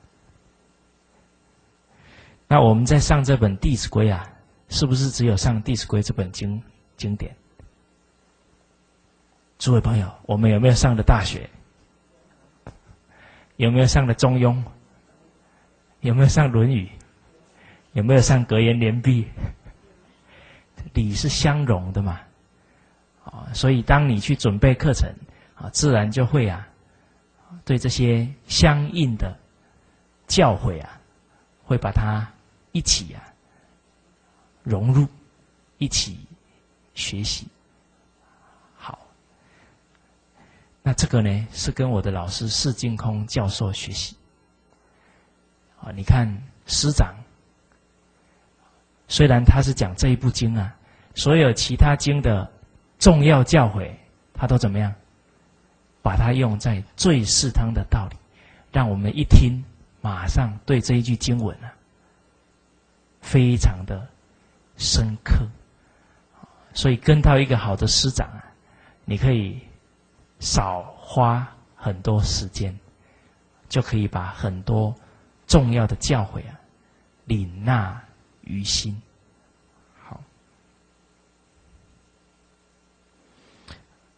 [2.46, 4.24] 那我们在上这本《弟子规》啊。
[4.68, 6.62] 是不是只有上《弟子规》这本经
[6.96, 7.34] 经典？
[9.58, 11.48] 诸位朋友，我们有没有上的大学？
[13.56, 14.62] 有没有上的中庸？
[16.00, 16.86] 有没有上《论语》？
[17.94, 19.24] 有没有上格言联璧？
[20.94, 22.20] 礼是相容的嘛？
[23.24, 25.12] 啊，所以当你去准备课程
[25.54, 26.66] 啊，自然就会啊，
[27.64, 29.36] 对这些相应的
[30.26, 31.00] 教诲啊，
[31.64, 32.26] 会把它
[32.72, 33.27] 一起啊。
[34.68, 35.06] 融入，
[35.78, 36.18] 一起
[36.94, 37.46] 学习，
[38.76, 38.98] 好。
[40.82, 44.14] 那这个呢，是跟我的老师释净空教授学习。
[45.80, 46.28] 啊，你看
[46.66, 47.14] 师长
[49.06, 50.76] 虽然他是讲这一部经啊，
[51.14, 52.50] 所有其他经的
[52.98, 53.90] 重要教诲，
[54.34, 54.94] 他都怎么样？
[56.02, 58.16] 把它用在最适当的道理，
[58.72, 59.62] 让我们一听，
[60.00, 61.68] 马上对这一句经文啊，
[63.20, 64.08] 非常的
[64.78, 65.46] 深刻。
[66.72, 68.42] 所以跟到一个好的师长啊，
[69.04, 69.60] 你可以
[70.38, 72.74] 少花很多时间，
[73.68, 74.94] 就可以把很多
[75.46, 76.58] 重要的教诲啊，
[77.26, 78.02] 领纳。
[78.42, 79.02] 于心，
[80.00, 80.18] 好，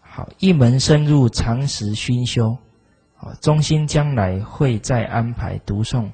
[0.01, 2.57] 好一门深入，常时熏修，
[3.17, 6.09] 好，中心将来会再安排读诵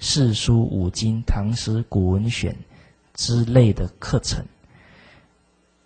[0.00, 2.56] 四书五经、唐诗古文选
[3.14, 4.44] 之类的课程。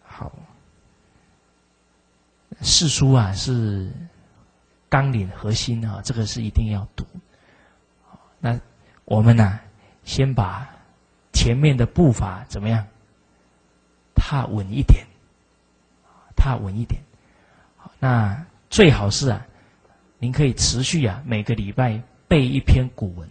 [0.02, 0.32] 好，
[2.60, 3.90] 四书啊是
[4.88, 7.04] 纲领核心啊，这个是一定要读。
[8.40, 8.58] 那
[9.04, 9.60] 我们呢，
[10.04, 10.68] 先把。
[11.32, 12.88] 前面的步伐怎么样？
[14.14, 15.06] 踏稳一点，
[16.34, 16.98] 踏稳一点。
[18.00, 19.46] 那最好是啊，
[20.18, 23.28] 您可以持续啊，每个礼拜背一篇古文，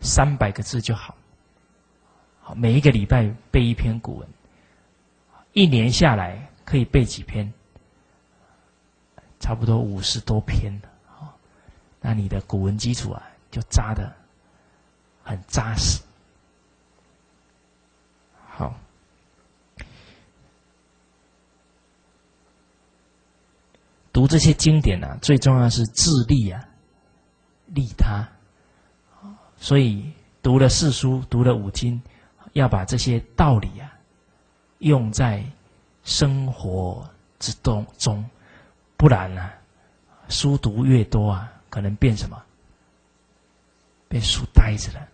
[0.00, 1.16] 三百个字就好。
[2.54, 4.28] 每一个礼拜背一篇古文，
[5.52, 7.52] 一年下来可以背几篇？
[9.40, 10.72] 差不多五十多篇
[11.06, 11.38] 好，
[12.00, 14.12] 那你的古文基础啊，就扎的
[15.22, 16.02] 很扎实。
[18.50, 18.74] 好，
[24.12, 26.68] 读这些经典啊，最重要是自利啊，
[27.66, 28.28] 利他。
[29.56, 32.02] 所以读了四书，读了五经，
[32.58, 33.92] 要把这些道理啊，
[34.78, 35.44] 用在
[36.04, 38.24] 生活之中中，
[38.96, 39.50] 不然呢，
[40.28, 42.42] 书读越多啊，可能变什么？
[44.08, 45.08] 变书呆子了。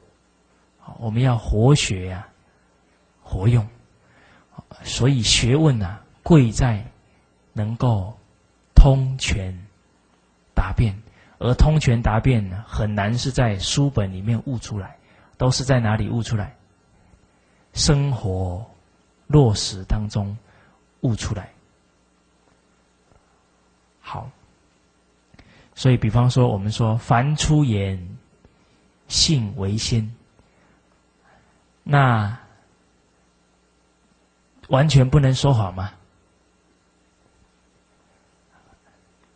[0.99, 2.27] 我们要活学呀。
[3.27, 3.67] 活用，
[4.83, 6.85] 所以学问啊，贵在
[7.55, 8.15] 能够
[8.75, 9.51] 通权
[10.55, 10.95] 答辩，
[11.39, 14.99] 而通权答辩呢，很难是在书本里面悟出来，
[15.39, 16.55] 都是在哪里悟出来？
[17.75, 18.65] 生活
[19.27, 20.35] 落实当中
[21.03, 21.53] 悟出来。
[24.01, 24.31] 好，
[25.75, 28.17] 所以比方说，我们说凡出言，
[29.09, 30.15] 信为先，
[31.83, 32.39] 那。
[34.69, 35.93] 完全不能说谎吗？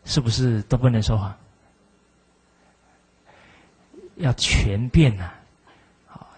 [0.07, 1.37] 是不是都不能说谎？
[4.17, 5.31] 要全变呐！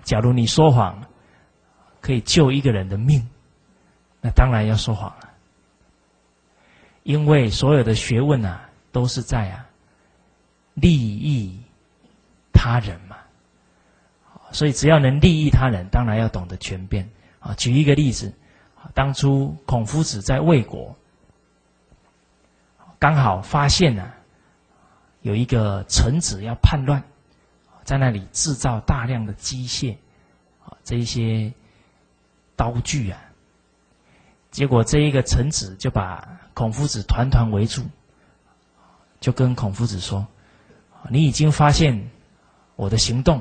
[0.02, 1.00] 假如你说谎
[2.00, 3.28] 可以救一个人的命，
[4.20, 5.30] 那当然要说谎了。
[7.02, 9.66] 因为所有的学问啊，都是在啊
[10.74, 11.60] 利益
[12.52, 13.16] 他人嘛。
[14.52, 17.08] 所以只要能利益他人，当然要懂得全变
[17.38, 17.54] 啊。
[17.54, 18.32] 举一个例子。
[18.94, 20.96] 当初孔夫子在魏国，
[22.98, 24.10] 刚好发现呢，
[25.20, 27.00] 有一个臣子要叛乱，
[27.84, 29.94] 在那里制造大量的机械，
[30.64, 31.52] 啊，这一些
[32.60, 33.18] 刀具啊，
[34.50, 37.82] 结果这一个臣子就把孔夫子团团围住，
[39.18, 40.26] 就跟孔夫子说
[41.08, 42.10] ：“你已经发现
[42.76, 43.40] 我的行动，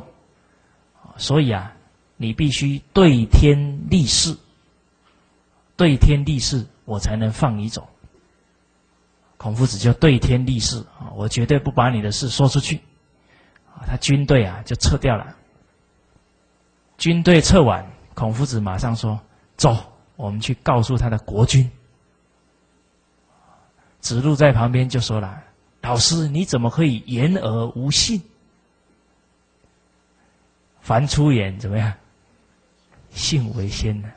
[1.18, 1.76] 所以啊，
[2.16, 4.34] 你必须对天立誓。”
[5.76, 7.90] 对天立誓，我才能放你走。
[9.36, 12.78] 孔夫子就对天立誓啊，我绝对不把你的事说出去。
[13.76, 15.36] 啊，他军队啊就撤掉了。
[16.98, 17.86] 军队撤完，
[18.20, 19.18] 孔夫子马上说
[19.56, 19.78] ：“走，
[20.18, 21.72] 我们去告诉他的国君。”
[24.02, 25.42] 子路在旁边就说了
[25.80, 28.22] ：“老师，你怎么可以言而无信？
[30.82, 31.94] 凡出言怎么样？
[33.10, 34.12] 信为先呢？”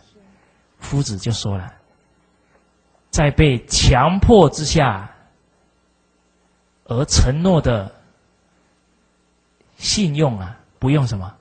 [0.81, 1.73] 夫子就说了，
[3.11, 5.09] 在被强迫之下
[6.87, 7.95] 而承诺的
[9.77, 11.33] 信用啊，不用什么，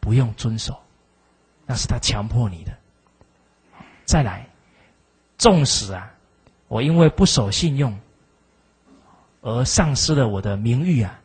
[0.00, 0.76] 不用遵守，
[1.66, 2.76] 那是他强迫你的。
[4.04, 4.48] 再来，
[5.38, 6.12] 纵使啊，
[6.68, 7.98] 我因为不守信用
[9.40, 11.20] 而丧失了我的名誉啊，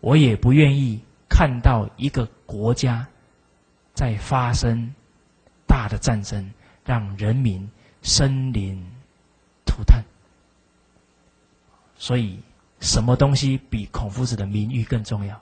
[0.00, 3.06] 我也不愿意看到一个国家
[3.94, 4.92] 在发生。
[5.66, 6.52] 大的战争
[6.84, 7.70] 让人民
[8.02, 8.84] 生灵
[9.64, 10.02] 涂炭，
[11.96, 12.40] 所以
[12.80, 15.40] 什么东西比孔夫子的名誉更重要？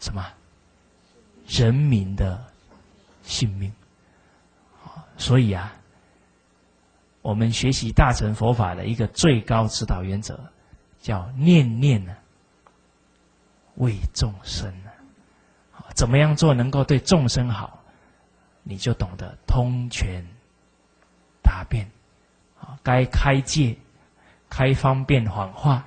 [0.00, 0.26] 什么？
[1.46, 2.42] 人民的
[3.22, 3.72] 性命。
[5.16, 5.72] 所以啊，
[7.20, 10.38] 我们学习大乘佛法的一个最高指导原则，
[11.00, 12.16] 叫念念呢
[13.76, 14.90] 为众生呢。
[15.94, 17.78] 怎么样做能够对众生好，
[18.62, 20.24] 你就懂得通权
[21.42, 21.86] 达变，
[22.58, 23.76] 啊，该开戒、
[24.48, 25.84] 开方便谎话，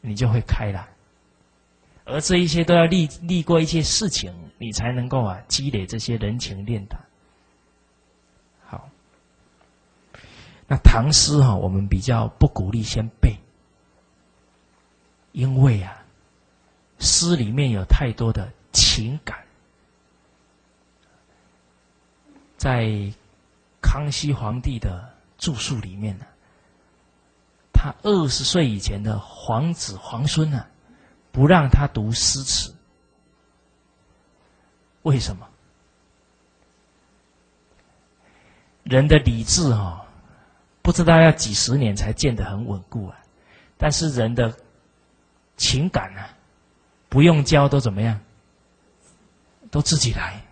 [0.00, 0.88] 你就会开了。
[2.10, 6.98] 而这一些都要历历过一些事情，你才能够啊积累这些人情练达。
[8.64, 8.88] 好，
[10.66, 13.36] 那唐诗哈，我们比较不鼓励先背，
[15.32, 16.02] 因为啊，
[16.98, 19.38] 诗里面有太多的情感。
[22.56, 23.12] 在
[23.82, 26.24] 康熙皇帝的著述里面呢，
[27.70, 30.64] 他二十岁以前的皇子皇孙呢。
[31.38, 32.74] 不让他读诗词，
[35.02, 35.46] 为什么？
[38.82, 40.04] 人的理智啊，
[40.82, 43.16] 不知道要几十年才建得很稳固啊。
[43.76, 44.52] 但是人的
[45.56, 46.24] 情感呢，
[47.08, 48.18] 不用教都怎么样，
[49.70, 50.42] 都自己来。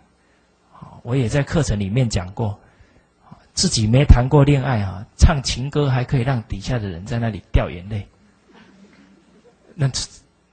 [1.03, 2.57] 我也在课程里面讲过，
[3.55, 8.09] 自己没谈过恋爱啊，唱情歌还可以让底下的人在那里掉眼泪，
[9.75, 9.91] 那。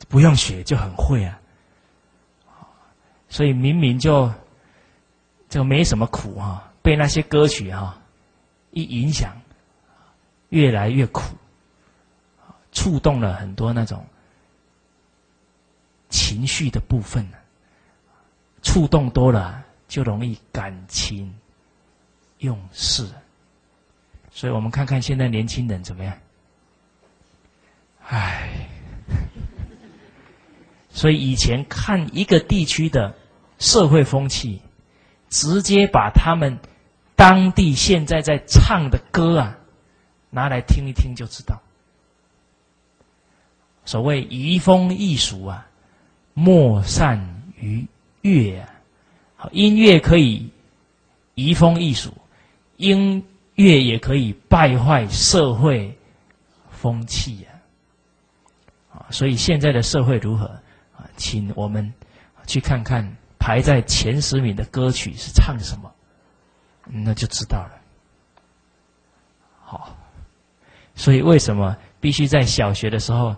[0.10, 1.40] 不用学就很会啊，
[3.30, 4.32] 所以明明就
[5.50, 7.98] 就没什么苦啊，被那些歌曲哈
[8.72, 9.36] 一影响，
[10.50, 11.36] 越来越苦，
[12.72, 14.06] 触动了很多那种
[16.10, 17.28] 情绪的部分，
[18.62, 21.34] 触动多了就容易感情
[22.40, 23.10] 用事，
[24.32, 26.16] 所以我们看看现在年轻人怎么样，
[28.08, 28.70] 唉。
[30.96, 33.16] 所以以前看一个地区的
[33.58, 34.62] 社会风气，
[35.28, 36.60] 直接把他们
[37.16, 39.58] 当地现在在唱的歌啊
[40.30, 41.60] 拿来听一听就知道。
[43.86, 45.68] 所谓移风易俗啊，
[46.36, 47.86] 莫善于
[48.22, 48.70] 乐啊。
[49.36, 50.52] 好，音乐可以
[51.34, 52.14] 移风易俗，
[52.78, 53.26] 音
[53.56, 55.98] 乐也可以败坏社会
[56.70, 57.50] 风气呀。
[58.94, 60.60] 啊，所以现在的社会如何？
[61.16, 61.94] 请我们
[62.46, 65.94] 去看看排在前十名的歌曲是唱什么，
[66.86, 67.72] 那就知道了。
[69.62, 69.96] 好，
[70.96, 73.36] 所以为什么必须在小学的时候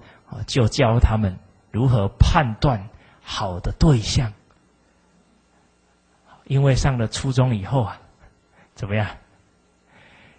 [0.47, 1.37] 就教他们
[1.71, 2.89] 如何判断
[3.21, 4.33] 好的对象？
[6.45, 7.99] 因为上了初中以后啊，
[8.75, 9.07] 怎么样？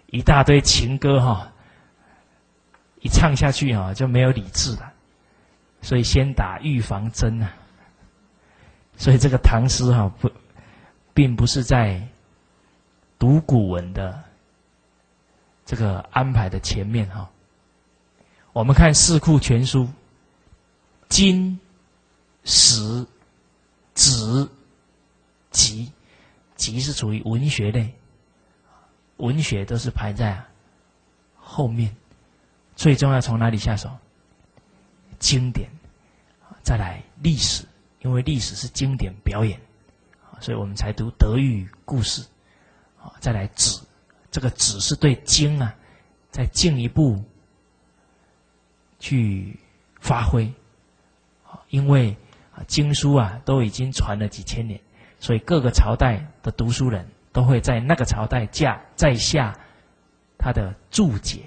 [0.07, 1.51] 一大堆情歌哈，
[3.01, 4.93] 一唱下去啊就没有理智了。
[5.87, 7.49] 所以先打预防针啊！
[8.97, 10.29] 所以这个唐诗哈不，
[11.13, 12.05] 并不是在
[13.17, 14.21] 读古文的
[15.65, 17.29] 这个安排的前面哈。
[18.51, 19.85] 我们看《四库全书》，
[21.07, 21.57] 经、
[22.43, 23.07] 史、
[23.93, 24.51] 子、
[25.51, 25.89] 集，
[26.57, 27.93] 集是属于文学类，
[29.15, 30.43] 文学都是排在
[31.37, 31.95] 后面。
[32.75, 33.89] 最终要从哪里下手？
[35.17, 35.69] 经典，
[36.67, 37.63] 再来历史，
[38.01, 39.57] 因为历史是经典表演，
[40.41, 42.21] 所以我们才读德育故事，
[43.01, 43.79] 啊，再来指，
[44.29, 45.73] 这个指是对经啊，
[46.29, 47.23] 再进一步
[48.99, 49.57] 去
[50.01, 50.53] 发挥，
[51.45, 52.13] 啊因为
[52.53, 54.77] 啊经书啊都已经传了几千年，
[55.21, 59.57] 所以各个朝代的读书人都会在那个朝代架在下
[60.37, 61.43] 他的注解。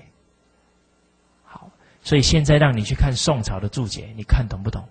[2.03, 4.89] 所以现在让你去看宋朝的注解，你看懂不懂？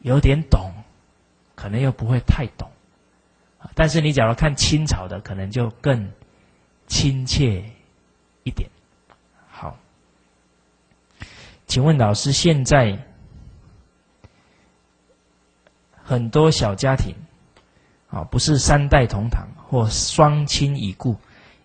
[0.00, 0.72] 有点懂，
[1.54, 2.68] 可能又不会太懂。
[3.74, 6.10] 但是你假如看清朝的，可能就更
[6.86, 7.62] 亲切
[8.42, 8.68] 一点。
[9.50, 9.76] 好，
[11.66, 12.98] 请问老师，现在
[16.02, 17.14] 很多小家庭
[18.10, 21.14] 啊，不是三代同堂或双亲已故，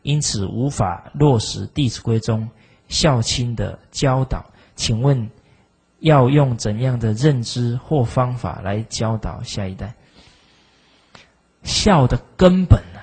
[0.03, 2.49] 因此无法落实《弟子规》中。
[2.87, 5.27] 孝亲的教导，请问
[6.05, 9.93] 要用怎样的认知或方法来教导下一代？
[11.63, 12.99] 孝的根本呢，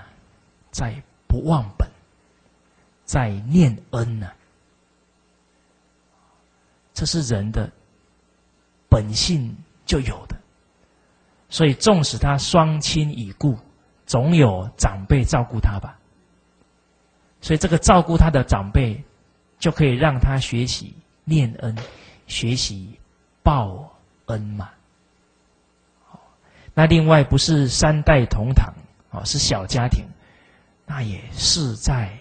[0.70, 0.94] 在
[1.26, 1.88] 不忘本，
[3.04, 4.30] 在念恩呢。
[6.94, 7.68] 这是人的
[8.88, 10.36] 本性就有的，
[11.48, 13.58] 所以纵使他双亲已故，
[14.06, 15.98] 总有长辈照顾他吧。
[17.40, 19.02] 所以这个照顾他的长辈。
[19.58, 20.92] 就可以让他学习
[21.22, 21.76] 念恩，
[22.26, 22.98] 学习
[23.42, 23.92] 报
[24.26, 24.70] 恩嘛。
[26.74, 28.72] 那另外不是三代同堂
[29.10, 30.06] 哦，是小家庭，
[30.86, 32.18] 那也事在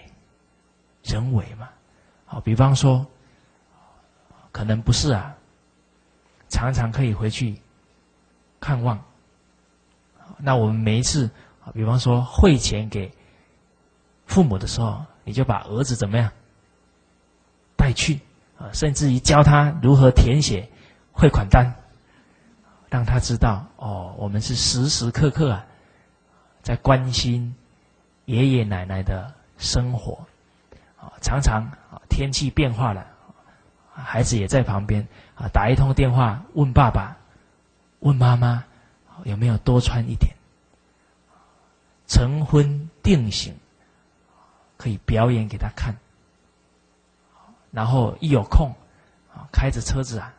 [1.04, 1.70] 人为嘛。
[2.26, 3.06] 好，比方说，
[4.52, 5.36] 可能不是啊，
[6.50, 7.62] 常常可以回去
[8.60, 9.02] 看望。
[10.38, 11.30] 那我们每一次，
[11.74, 13.12] 比方说汇钱给
[14.26, 16.30] 父母的时候，你就把儿子怎么样
[17.78, 18.20] 带去
[18.74, 20.68] 甚至于教他如何填写
[21.12, 21.74] 汇款单，
[22.90, 25.66] 让他知道哦，我们是时时刻刻啊
[26.62, 27.56] 在关心
[28.26, 30.26] 爷爷奶奶的生活
[31.00, 33.06] 啊，常常啊天气变化了，
[33.94, 37.16] 孩子也在旁边啊，打一通电话问爸爸，
[38.00, 38.64] 问妈妈。
[39.24, 40.34] 有没有多穿一点？
[42.08, 43.56] 成婚定型，
[44.78, 45.96] 可以表演给他看。
[47.72, 48.74] 然后一有空，
[49.34, 50.34] 啊，开着车子啊，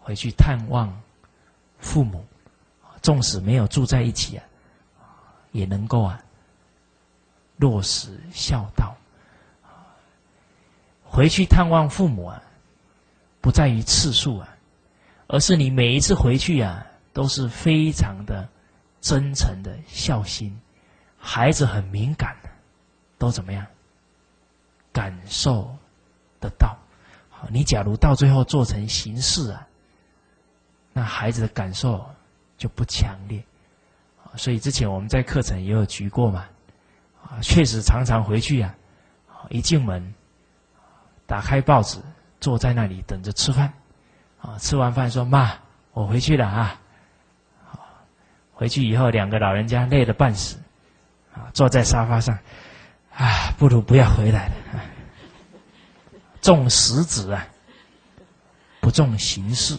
[0.00, 1.02] 回去探望
[1.78, 2.24] 父母。
[3.02, 4.44] 纵使没有住在一起啊，
[5.52, 6.22] 也能够啊，
[7.56, 8.94] 落实孝道。
[11.04, 12.42] 回去探望父母啊，
[13.40, 14.48] 不在于次数啊，
[15.26, 16.86] 而是你每一次回去啊。
[17.14, 18.48] 都是非常的
[19.00, 20.60] 真诚的孝心，
[21.16, 22.50] 孩子很敏感的，
[23.18, 23.64] 都怎么样
[24.92, 25.76] 感受
[26.44, 26.76] 得到？
[27.30, 29.66] 好，你假如到最后做成形式啊，
[30.92, 32.04] 那孩子的感受
[32.58, 33.42] 就不强烈。
[34.36, 36.44] 所以之前我们在课程也有举过嘛，
[37.22, 38.74] 啊，确实常常回去呀，
[39.48, 40.14] 一进门，
[41.26, 41.98] 打开报纸，
[42.40, 43.72] 坐在那里等着吃饭，
[44.40, 45.52] 啊，吃完饭说妈，
[45.92, 46.80] 我回去了啊。
[48.56, 50.56] 回去以后，两个老人家累得半死，
[51.32, 52.38] 啊，坐在沙发上，
[53.12, 54.54] 啊，不如不要回来了。
[56.44, 57.48] 重实质啊，
[58.78, 59.78] 不重形式，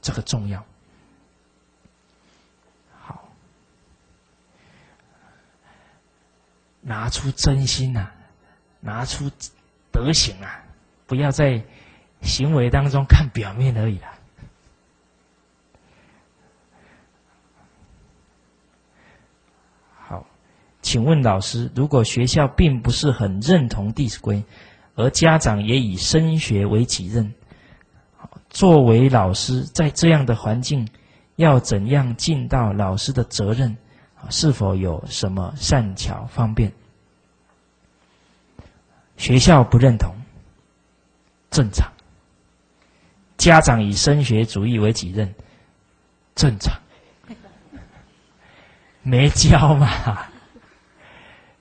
[0.00, 0.64] 这个重要。
[2.96, 3.28] 好，
[6.80, 8.12] 拿出真心呐，
[8.78, 9.28] 拿出
[9.90, 10.62] 德行啊，
[11.08, 11.60] 不要在
[12.22, 14.06] 行为当中看表面而已了。
[20.82, 24.36] 请问老师，如果学校并不是很认同《弟子规》，
[24.94, 27.32] 而家长也以升学为己任，
[28.50, 30.86] 作为老师，在这样的环境，
[31.36, 33.76] 要怎样尽到老师的责任？
[34.28, 36.70] 是否有什么善巧方便？
[39.16, 40.14] 学校不认同，
[41.50, 41.86] 正常；
[43.38, 45.34] 家长以升学主义为己任，
[46.34, 46.78] 正常。
[49.02, 50.26] 没教嘛？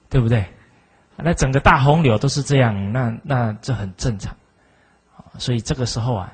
[0.10, 0.46] 对不对？
[1.24, 4.36] 那整个大洪流都是这样，那那这很正常。
[5.38, 6.32] 所以这个时候啊，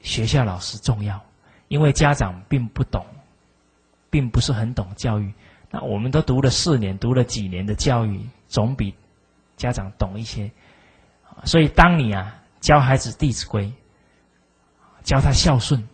[0.00, 1.20] 学校老师重要，
[1.68, 3.04] 因为家长并不懂，
[4.08, 5.32] 并不是很懂教育。
[5.70, 8.94] 那我们都读了四年，读了几年的教育，总比
[9.56, 10.50] 家长懂一些。
[11.44, 13.66] 所以当你啊教孩子《弟子规》，
[15.02, 15.86] 教他孝顺，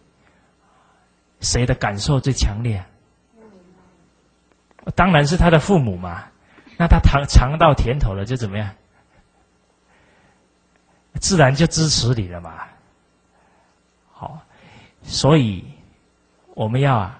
[1.41, 2.85] 谁的感受最强烈？
[4.95, 6.25] 当然是他的父母嘛。
[6.77, 8.75] 那他尝尝到甜头了，就怎么样？
[11.19, 12.65] 自然就支持你了嘛。
[14.13, 14.39] 好，
[15.03, 15.65] 所以
[16.55, 17.19] 我们要啊，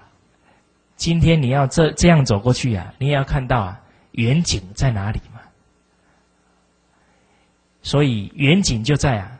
[0.95, 3.81] 今天你要这这样走过去啊，你也要看到啊，
[4.11, 5.41] 远景在哪里嘛。
[7.81, 9.39] 所以远景就在啊，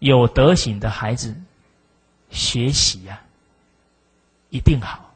[0.00, 1.32] 有德行的孩子
[2.30, 3.22] 学习啊，
[4.50, 5.14] 一定好，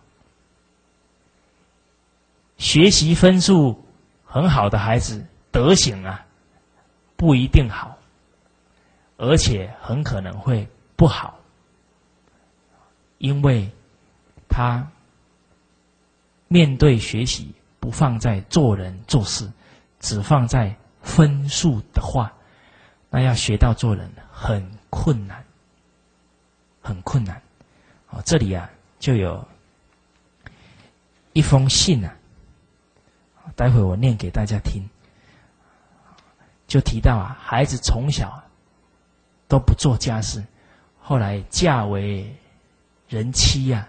[2.57, 3.85] 学习分数。
[4.33, 6.25] 很好的孩子德行啊，
[7.17, 7.99] 不一定好，
[9.17, 10.65] 而且很可能会
[10.95, 11.37] 不好，
[13.19, 13.69] 因为
[14.49, 14.87] 他
[16.47, 19.51] 面对学习不放在做人做事，
[19.99, 20.73] 只放在
[21.03, 22.33] 分数的话，
[23.11, 25.45] 那要学到做人很困难，
[26.81, 27.43] 很困难。
[28.11, 28.71] 哦，这里啊
[29.01, 29.45] 就有
[31.33, 32.15] 一封信啊。
[33.61, 34.89] 待会我念给大家听，
[36.67, 38.43] 就提到啊，孩子从小
[39.47, 40.43] 都不做家事，
[40.99, 42.35] 后来嫁为
[43.07, 43.87] 人妻呀，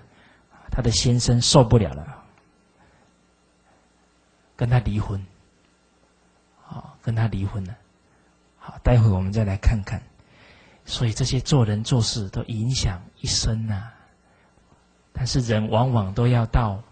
[0.70, 2.06] 他的先生受不了了，
[4.58, 5.26] 跟他离婚，
[6.66, 7.74] 好，跟他离婚了。
[8.58, 10.04] 好，待会我们再来看看，
[10.84, 13.90] 所以这些做人做事都影响一生呐。
[15.14, 16.84] 但是人往往都要到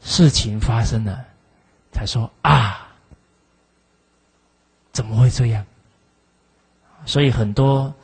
[0.00, 1.31] 事情发生了。
[1.92, 2.88] 才说啊，
[4.90, 5.64] 怎么会这样？
[7.04, 7.94] 所以很多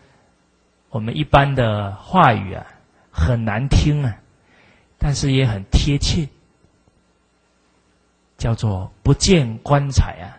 [0.91, 2.67] 我们一般的话语啊，
[3.13, 4.17] 很难听啊，
[4.99, 6.29] 但是也很贴切，
[8.37, 10.35] 叫做“不见棺材啊，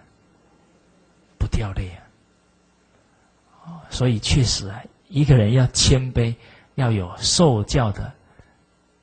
[1.37, 2.03] 不掉泪啊”。
[3.89, 6.35] 所以确实啊，一个人要谦卑，
[6.75, 8.11] 要有受教的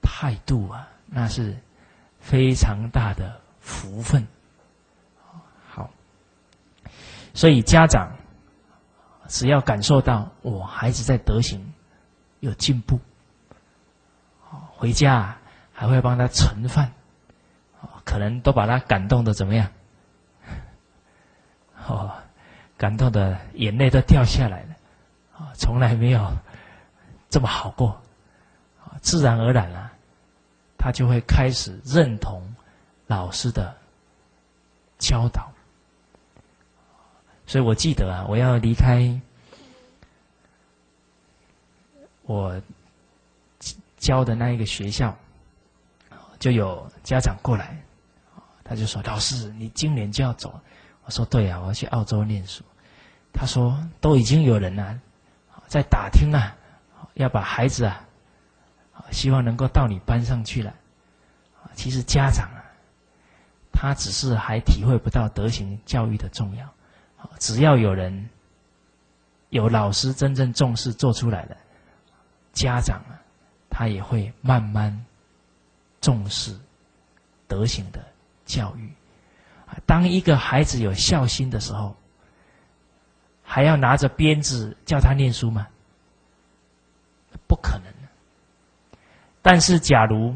[0.03, 1.57] 态度啊，那是
[2.21, 4.27] 非常大的福分。
[5.69, 5.91] 好，
[7.37, 8.11] 所以家长
[9.29, 11.61] 只要感受到我孩子在德行
[12.41, 12.99] 有进步，
[14.71, 15.37] 回家
[15.71, 16.91] 还会帮他盛饭，
[18.07, 19.71] 可能都把他感动的怎么样？
[21.87, 22.11] 哦，
[22.79, 24.75] 感动的眼泪都掉下来了，
[25.37, 26.27] 啊，从来没有
[27.29, 27.91] 这么好过，
[28.83, 29.93] 啊，自然而然啊，
[30.79, 32.43] 他就会开始认同
[33.07, 33.77] 老师的
[34.97, 35.53] 教导。
[37.47, 39.21] 所以我记得啊，我要离开
[42.23, 42.61] 我
[43.97, 45.17] 教的那一个学校，
[46.39, 47.81] 就有家长过来，
[48.65, 50.61] 他就说：“老师，你今年就要走。”
[51.07, 52.65] 我说对啊，我要去澳洲念书。
[53.33, 55.01] 他说都已经有人啊，
[55.69, 56.57] 在打听啊，
[57.15, 58.05] 要把孩子啊，
[59.13, 60.75] 希望能够到你班上去了。
[61.75, 62.65] 其实家长啊，
[63.73, 66.69] 他只是还体会不到德行教育的重要。
[67.39, 68.29] 只要有人
[69.51, 71.57] 有老师真正重视做出来的，
[72.53, 73.21] 家长啊，
[73.71, 75.05] 他也会慢慢
[76.01, 76.57] 重视
[77.47, 78.05] 德行的
[78.45, 78.91] 教育。
[79.85, 81.95] 当一个孩子有孝心的时候，
[83.43, 85.67] 还要拿着鞭子叫他念书吗？
[87.47, 87.85] 不可能。
[89.43, 90.35] 但是，假如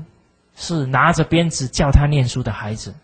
[0.54, 2.94] 是拿着鞭子叫他念书的孩子，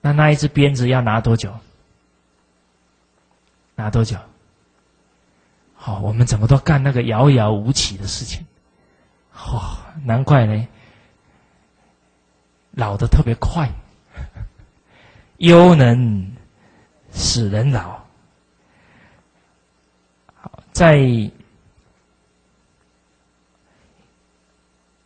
[0.00, 1.54] 那那一只鞭子要拿多久？
[3.80, 4.18] 拿多久？
[5.74, 8.46] 好，我们怎么都干那个遥遥无期的事情？
[9.32, 10.68] 哦，难怪呢，
[12.72, 13.70] 老的特别快。
[15.38, 16.36] 忧能
[17.10, 17.98] 使人老。
[20.34, 21.00] 好，在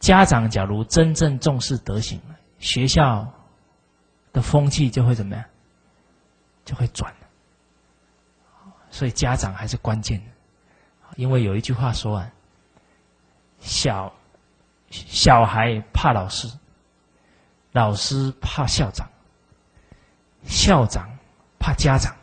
[0.01, 2.21] 家长假如真正重视德行，
[2.59, 3.33] 学校
[4.33, 5.45] 的风气就会怎么样？
[6.65, 7.15] 就会转。
[8.95, 10.27] 所以家长还是关键的，
[11.17, 12.31] 因为有一句话说啊
[13.59, 14.15] ：“小
[14.89, 16.49] 小孩怕老师，
[17.73, 19.11] 老师怕校长。”
[20.47, 21.11] 校长
[21.59, 22.15] 怕家长，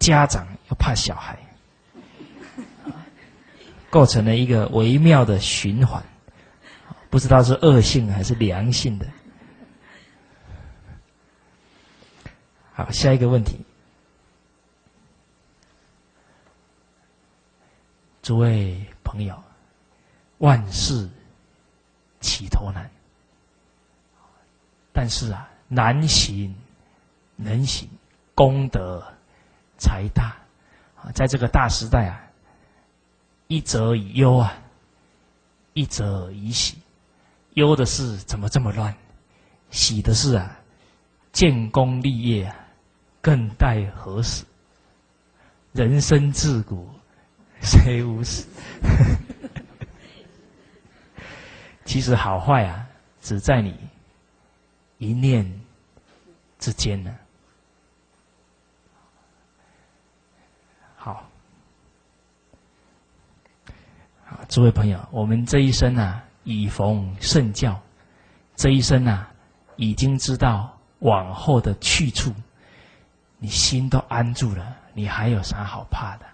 [0.00, 1.38] 家长又怕小孩，
[3.88, 6.02] 构成了一个微妙的循环，
[7.08, 9.06] 不知道是恶性还是良性的。
[12.72, 13.64] 好，下一个问题，
[18.22, 19.36] 诸位朋友，
[20.38, 21.08] 万事
[22.20, 22.90] 起头难，
[24.92, 26.54] 但是啊，难行。
[27.34, 27.88] 能行，
[28.36, 29.02] 功德
[29.76, 30.36] 才大
[30.94, 31.10] 啊！
[31.12, 32.20] 在这个大时代啊，
[33.48, 34.52] 一则以忧啊，
[35.72, 36.76] 一则以喜。
[37.54, 38.94] 忧的是怎么这么乱？
[39.70, 40.56] 喜的是啊，
[41.32, 42.54] 建功立业啊，
[43.20, 44.44] 更待何时？
[45.72, 46.88] 人生自古
[47.62, 48.46] 谁无死？
[51.84, 52.86] 其实好坏啊，
[53.20, 53.76] 只在你
[54.98, 55.60] 一念
[56.58, 57.14] 之间呢。
[60.96, 61.28] 好，
[64.48, 67.80] 诸位朋友，我们这一生啊，已逢圣教，
[68.56, 69.30] 这一生啊，
[69.76, 72.32] 已经知道往后的去处，
[73.38, 76.26] 你心都安住了，你还有啥好怕的？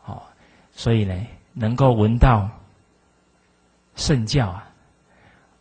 [0.00, 0.32] 好，
[0.82, 1.14] 所以呢，
[1.52, 2.50] 能够闻到
[3.94, 4.68] 圣教啊，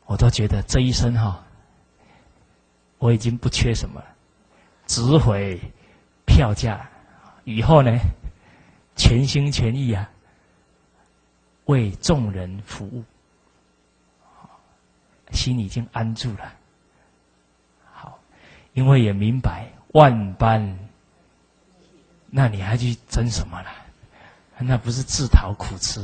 [0.08, 1.44] 我都觉得这一生哈，
[2.98, 4.08] 我已经不缺什么了，
[4.88, 5.62] 只悔。
[6.26, 6.90] 票价，
[7.44, 7.92] 以后呢，
[8.96, 10.10] 全心全意啊，
[11.66, 13.04] 为众人服务，
[15.34, 16.52] 心已经安住了。
[17.94, 18.18] 好，
[18.74, 20.80] 因为也明白万般，
[22.26, 23.70] 那你还去争什么了？
[24.66, 26.01] 那不是自讨苦吃。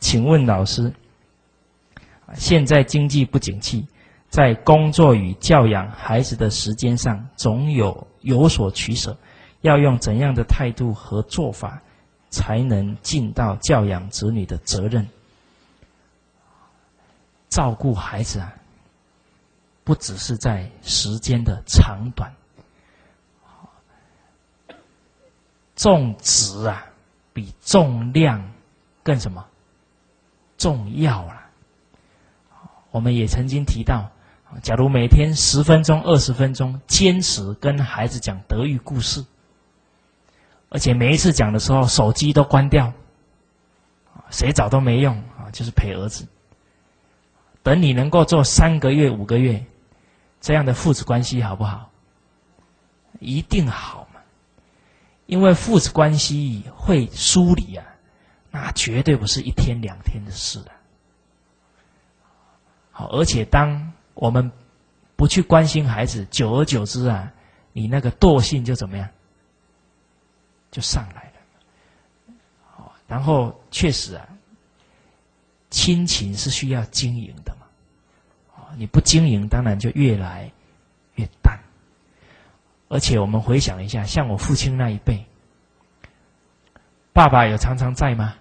[0.00, 0.92] 请问老师，
[2.34, 3.86] 现在经济不景气。
[4.30, 9.16] 在工作与教养孩子的时间上，总有有所取舍。
[9.62, 11.82] 要用怎样的态度和做法，
[12.28, 15.08] 才能尽到教养子女的责任？
[17.48, 18.52] 照顾孩子啊，
[19.82, 22.30] 不只是在时间的长短，
[25.78, 26.84] 重质啊，
[27.32, 28.52] 比重量
[29.04, 29.46] 更什么
[30.58, 31.40] 重要了？
[32.90, 34.10] 我们也曾经提到。
[34.62, 39.24] 假如每天十分钟、二十分钟，坚持跟孩子讲德育故事，
[40.70, 42.92] 而且每一次讲的时候，手机都关掉，
[44.30, 46.26] 谁找都没用啊，就是陪儿子。
[47.62, 49.64] 等你能够做三个月、五个月，
[50.40, 51.90] 这样的父子关系好不好？
[53.20, 54.07] 一定好！
[55.28, 57.84] 因为父子关系会疏离啊，
[58.50, 60.72] 那绝对不是一天两天的事了。
[62.90, 64.50] 好，而且当我们
[65.16, 67.30] 不去关心孩子，久而久之啊，
[67.74, 69.06] 你那个惰性就怎么样？
[70.70, 72.34] 就上来了。
[72.74, 74.26] 好，然后确实啊，
[75.68, 77.66] 亲情是需要经营的嘛。
[78.56, 80.50] 啊，你不经营，当然就越来
[81.16, 81.60] 越淡。
[82.88, 85.24] 而且我们回想一下，像我父亲那一辈，
[87.12, 88.34] 爸爸有常常在吗？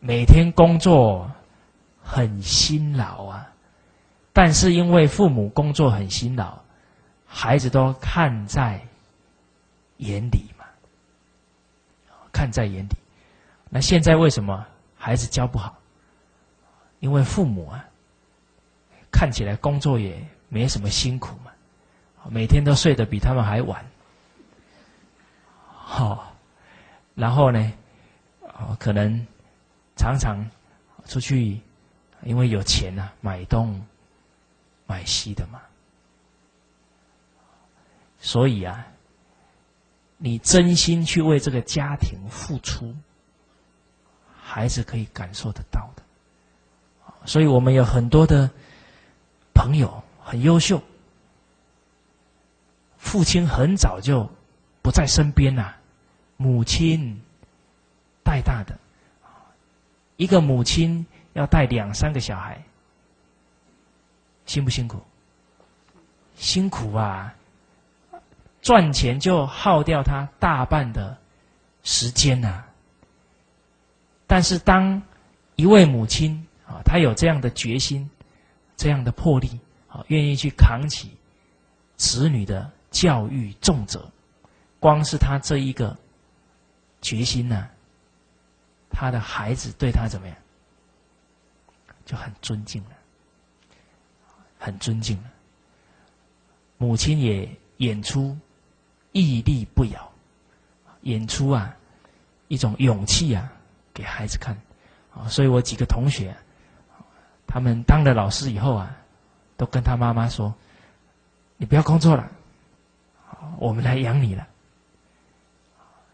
[0.00, 1.30] 每天工作。
[2.02, 3.48] 很辛劳啊，
[4.32, 6.58] 但是因为父母工作很辛劳，
[7.24, 8.80] 孩子都看在
[9.98, 10.64] 眼里嘛，
[12.32, 12.96] 看在眼里。
[13.68, 14.66] 那现在为什么
[14.96, 15.78] 孩子教不好？
[16.98, 17.84] 因为父母啊，
[19.12, 21.52] 看起来工作也没什么辛苦嘛，
[22.28, 23.84] 每天都睡得比他们还晚。
[25.72, 26.34] 好，
[27.14, 27.72] 然后呢，
[28.42, 29.26] 哦，可能
[29.96, 30.44] 常常
[31.06, 31.60] 出去。
[32.22, 33.80] 因为有钱呐，买东
[34.86, 35.58] 买西的嘛，
[38.20, 38.86] 所以啊，
[40.18, 42.94] 你真心去为这个家庭付出，
[44.38, 46.02] 孩子可以感受得到的。
[47.24, 48.50] 所以我们有很多的
[49.54, 50.78] 朋友很优秀，
[53.00, 54.30] 父亲很早就
[54.80, 55.74] 不在身边呐，
[56.36, 57.20] 母亲
[58.22, 58.78] 带大的，
[60.16, 61.04] 一个母亲。
[61.34, 62.60] 要带两三个小孩，
[64.46, 65.00] 辛不辛苦？
[66.34, 67.32] 辛苦啊！
[68.60, 71.16] 赚钱就耗掉他大半的
[71.84, 72.64] 时间呐。
[74.26, 75.00] 但是，当
[75.54, 78.10] 一位母亲啊，她有这样的决心、
[78.76, 79.56] 这样的魄力
[79.88, 81.10] 啊，愿意去扛起
[81.96, 84.10] 子女的教育重责，
[84.78, 85.96] 光是他这一个
[87.00, 87.68] 决心呢，
[88.90, 90.36] 他的孩子对他怎么样？
[92.04, 92.90] 就很尊敬了，
[94.58, 95.30] 很尊敬了。
[96.78, 98.36] 母亲也演出
[99.12, 100.12] 屹立不摇，
[101.02, 101.76] 演出啊
[102.48, 103.52] 一种勇气啊
[103.94, 104.60] 给孩子看
[105.14, 105.28] 啊。
[105.28, 106.34] 所以我几个同学，
[107.46, 108.96] 他们当了老师以后啊，
[109.56, 110.52] 都跟他妈妈说
[111.56, 112.32] ：“你不要工作了，
[113.60, 114.48] 我们来养你了。”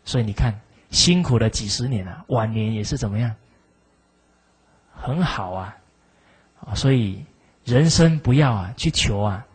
[0.04, 0.52] 所以你看，
[0.90, 3.34] 辛苦了几十年了，晚年也是怎么样？
[4.92, 5.76] 很好啊。
[6.60, 7.24] 啊，所以
[7.64, 9.46] 人生不要啊去求啊，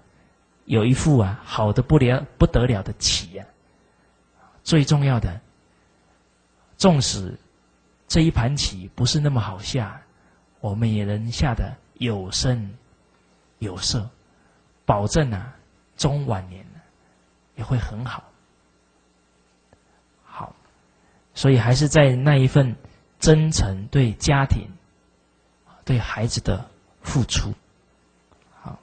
[0.66, 3.46] 有一副啊好的不了不得了的棋呀。
[4.64, 5.42] 最重要的，
[6.78, 7.38] 纵使
[8.08, 10.00] 这一盘棋不是那么好下，
[10.60, 12.72] 我们也能下的有声
[13.60, 14.08] 有色，
[14.86, 15.56] 保证啊
[15.98, 16.64] 中晚年
[17.62, 18.24] 也会很好。
[20.26, 20.52] 好，
[21.36, 22.76] 所以还是在那一份
[23.20, 24.68] 真诚对家庭、
[25.86, 26.66] 对孩子的。
[27.04, 27.52] 付出，
[28.62, 28.78] 好。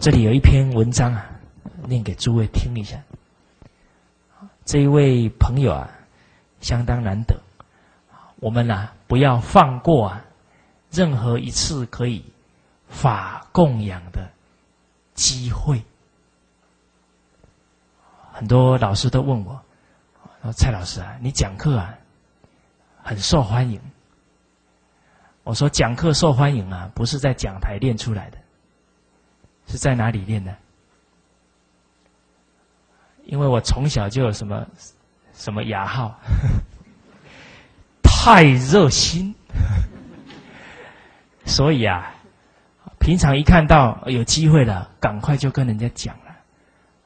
[0.00, 1.30] 这里有一篇文章啊，
[1.86, 3.00] 念给诸位听一下。
[4.64, 5.88] 这一位朋友啊，
[6.60, 7.40] 相当难得。
[8.40, 10.24] 我们呐，不要放过啊，
[10.90, 12.33] 任何一次可以
[12.94, 14.30] 法供养的
[15.14, 15.82] 机会。
[18.32, 19.60] 很多老师都问我，
[20.42, 21.94] 说蔡老师啊，你讲课啊？
[23.02, 23.80] 很受欢迎。
[25.42, 28.38] 我说讲课受欢迎啊，不是在讲台练出来的，
[29.66, 30.56] 是在哪里练的？
[33.24, 34.66] 因为我从小就有什么
[35.32, 36.18] 什么雅号，
[38.02, 39.34] 太热心，
[41.44, 42.13] 所以啊，
[43.04, 46.34] 平常一看到有机会了，赶快就跟人家讲了。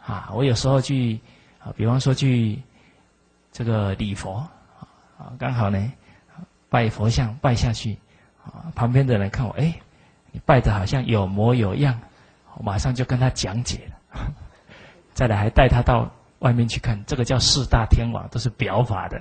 [0.07, 1.19] 啊，我有时候去
[1.59, 2.57] 啊，比方说去
[3.51, 4.37] 这个礼佛。
[5.19, 5.93] 啊，刚好呢，
[6.71, 7.99] 拜佛像拜下去，
[8.45, 9.75] 啊，旁边的人看我，哎，
[10.31, 11.99] 你拜的好像有模有样，
[12.55, 14.21] 我马上就跟他讲解了，
[15.13, 19.21] 再来还带他到外面去看，这个叫四大天王，都是表法的，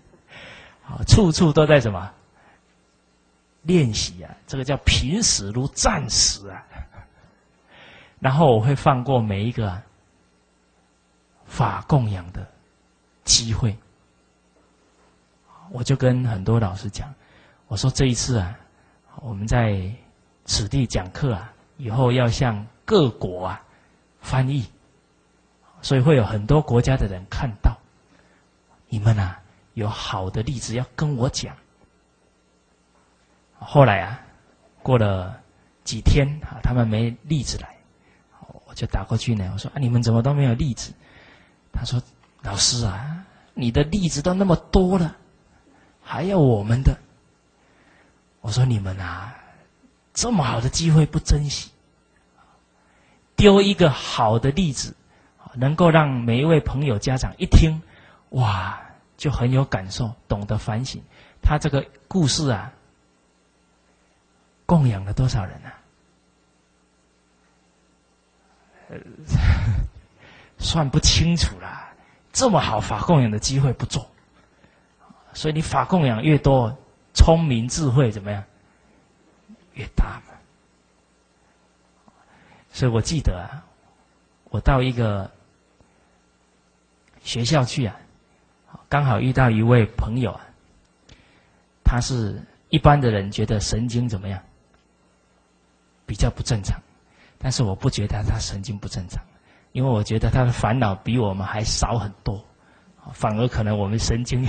[0.88, 2.10] 啊，处处都在什么
[3.62, 6.64] 练习啊，这个叫平时如战时啊，
[8.18, 9.80] 然后我会放过每一个
[11.46, 12.46] 法供养的
[13.24, 13.76] 机会。
[15.70, 17.08] 我就跟很多老师讲，
[17.66, 18.58] 我说这一次啊，
[19.20, 19.90] 我们在
[20.44, 23.64] 此地讲课啊，以后要向各国啊
[24.20, 24.66] 翻译，
[25.80, 27.78] 所以会有很多国家的人看到
[28.88, 29.40] 你们啊
[29.74, 31.56] 有好的例子要跟我讲。
[33.64, 34.20] 后来啊，
[34.82, 35.40] 过了
[35.84, 37.76] 几天啊，他们没例子来，
[38.66, 39.48] 我就打过去呢。
[39.52, 40.92] 我说啊，你们怎么都没有例子？
[41.72, 42.02] 他说
[42.42, 45.16] ：“老师啊，你的例子都那么多了，
[46.02, 46.96] 还要我们的？”
[48.42, 49.34] 我说：“你们啊，
[50.12, 51.70] 这么好的机会不珍惜，
[53.36, 54.94] 丢一个好的例子，
[55.54, 57.80] 能够让每一位朋友家长一听，
[58.30, 58.78] 哇，
[59.16, 61.00] 就很有感受，懂得反省。
[61.40, 62.70] 他这个故事啊。”
[64.72, 65.68] 供养了多少人啊？
[70.56, 71.92] 算不清楚啦。
[72.32, 74.08] 这么好法供养的机会不做，
[75.34, 76.74] 所以你法供养越多，
[77.12, 78.42] 聪明智慧怎么样
[79.74, 80.32] 越大嘛？
[82.72, 83.60] 所以我记得啊，
[84.44, 85.30] 我到一个
[87.22, 87.94] 学校去啊，
[88.88, 90.40] 刚好遇到一位朋友啊，
[91.84, 94.42] 他是一般的人觉得神经怎么样？
[96.12, 96.78] 比较不正常，
[97.38, 99.24] 但是我不觉得他神经不正常，
[99.72, 102.44] 因为我觉得他的烦恼比我们还少很多，
[103.14, 104.44] 反而可能我们神经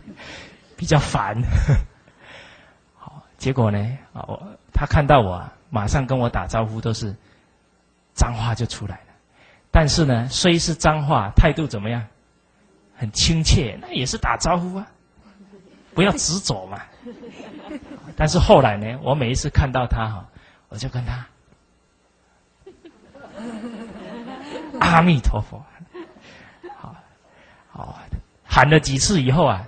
[0.78, 1.36] 比较烦。
[2.96, 3.78] 好，结果呢，
[4.14, 7.14] 啊，我他看到我，马上跟我打招呼，都是
[8.14, 9.12] 脏话就出来了。
[9.70, 12.02] 但是呢，虽是脏话，态度怎么样？
[12.96, 14.86] 很亲切，那也是打招呼啊，
[15.92, 16.80] 不要执着嘛。
[18.16, 20.26] 但是后来呢，我每一次看到他哈。
[20.68, 21.26] 我就跟他，
[24.80, 25.64] 阿弥陀佛，
[26.76, 26.94] 好，
[27.70, 27.98] 好
[28.44, 29.66] 喊了几次以后啊，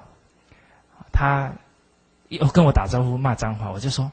[1.11, 1.51] 他
[2.28, 4.12] 又跟我打招呼骂脏话，我就说，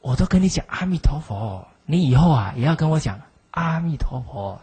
[0.00, 3.20] 我都跟你讲阿弥陀佛，你以后啊也要跟我讲
[3.50, 4.60] 阿弥陀佛。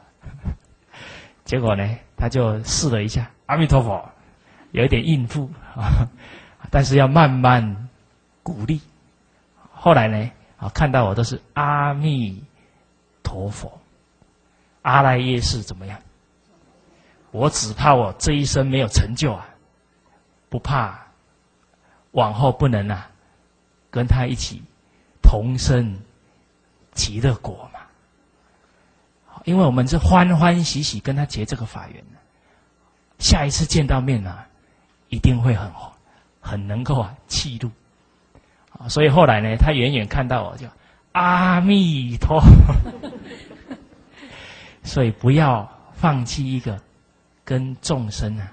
[1.44, 4.10] 结果呢，他就试了一下阿弥陀佛，
[4.72, 6.08] 有一点应付啊，
[6.72, 7.90] 但是要慢慢
[8.42, 8.80] 鼓励。
[9.74, 10.32] 后来呢？
[10.62, 12.42] 啊，看到我都是阿弥
[13.24, 13.82] 陀佛，
[14.84, 16.00] 阿赖耶识怎么样？
[17.32, 19.50] 我只怕我这一生没有成就啊，
[20.50, 21.00] 不怕
[22.12, 23.10] 往后不能啊，
[23.90, 24.62] 跟他一起
[25.24, 25.98] 同生
[26.92, 27.80] 极乐国嘛。
[29.46, 32.04] 因为我们是欢欢喜喜跟他结这个法缘
[33.18, 34.38] 下一次见到面呢，
[35.10, 35.72] 一定会很
[36.40, 37.72] 很能够啊气度。
[38.88, 40.68] 所以后来呢，他远远看到我就
[41.12, 42.42] 阿弥陀，
[44.84, 46.82] 所以不要放弃一个
[47.44, 48.52] 跟众生啊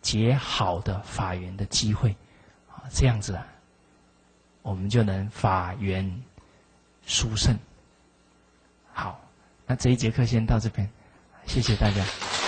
[0.00, 2.14] 结好的法缘的机会
[2.68, 3.46] 啊，这样子啊，
[4.62, 6.22] 我们就能法缘
[7.06, 7.56] 殊胜。
[8.92, 9.20] 好，
[9.66, 10.88] 那这一节课先到这边，
[11.46, 12.41] 谢谢大家。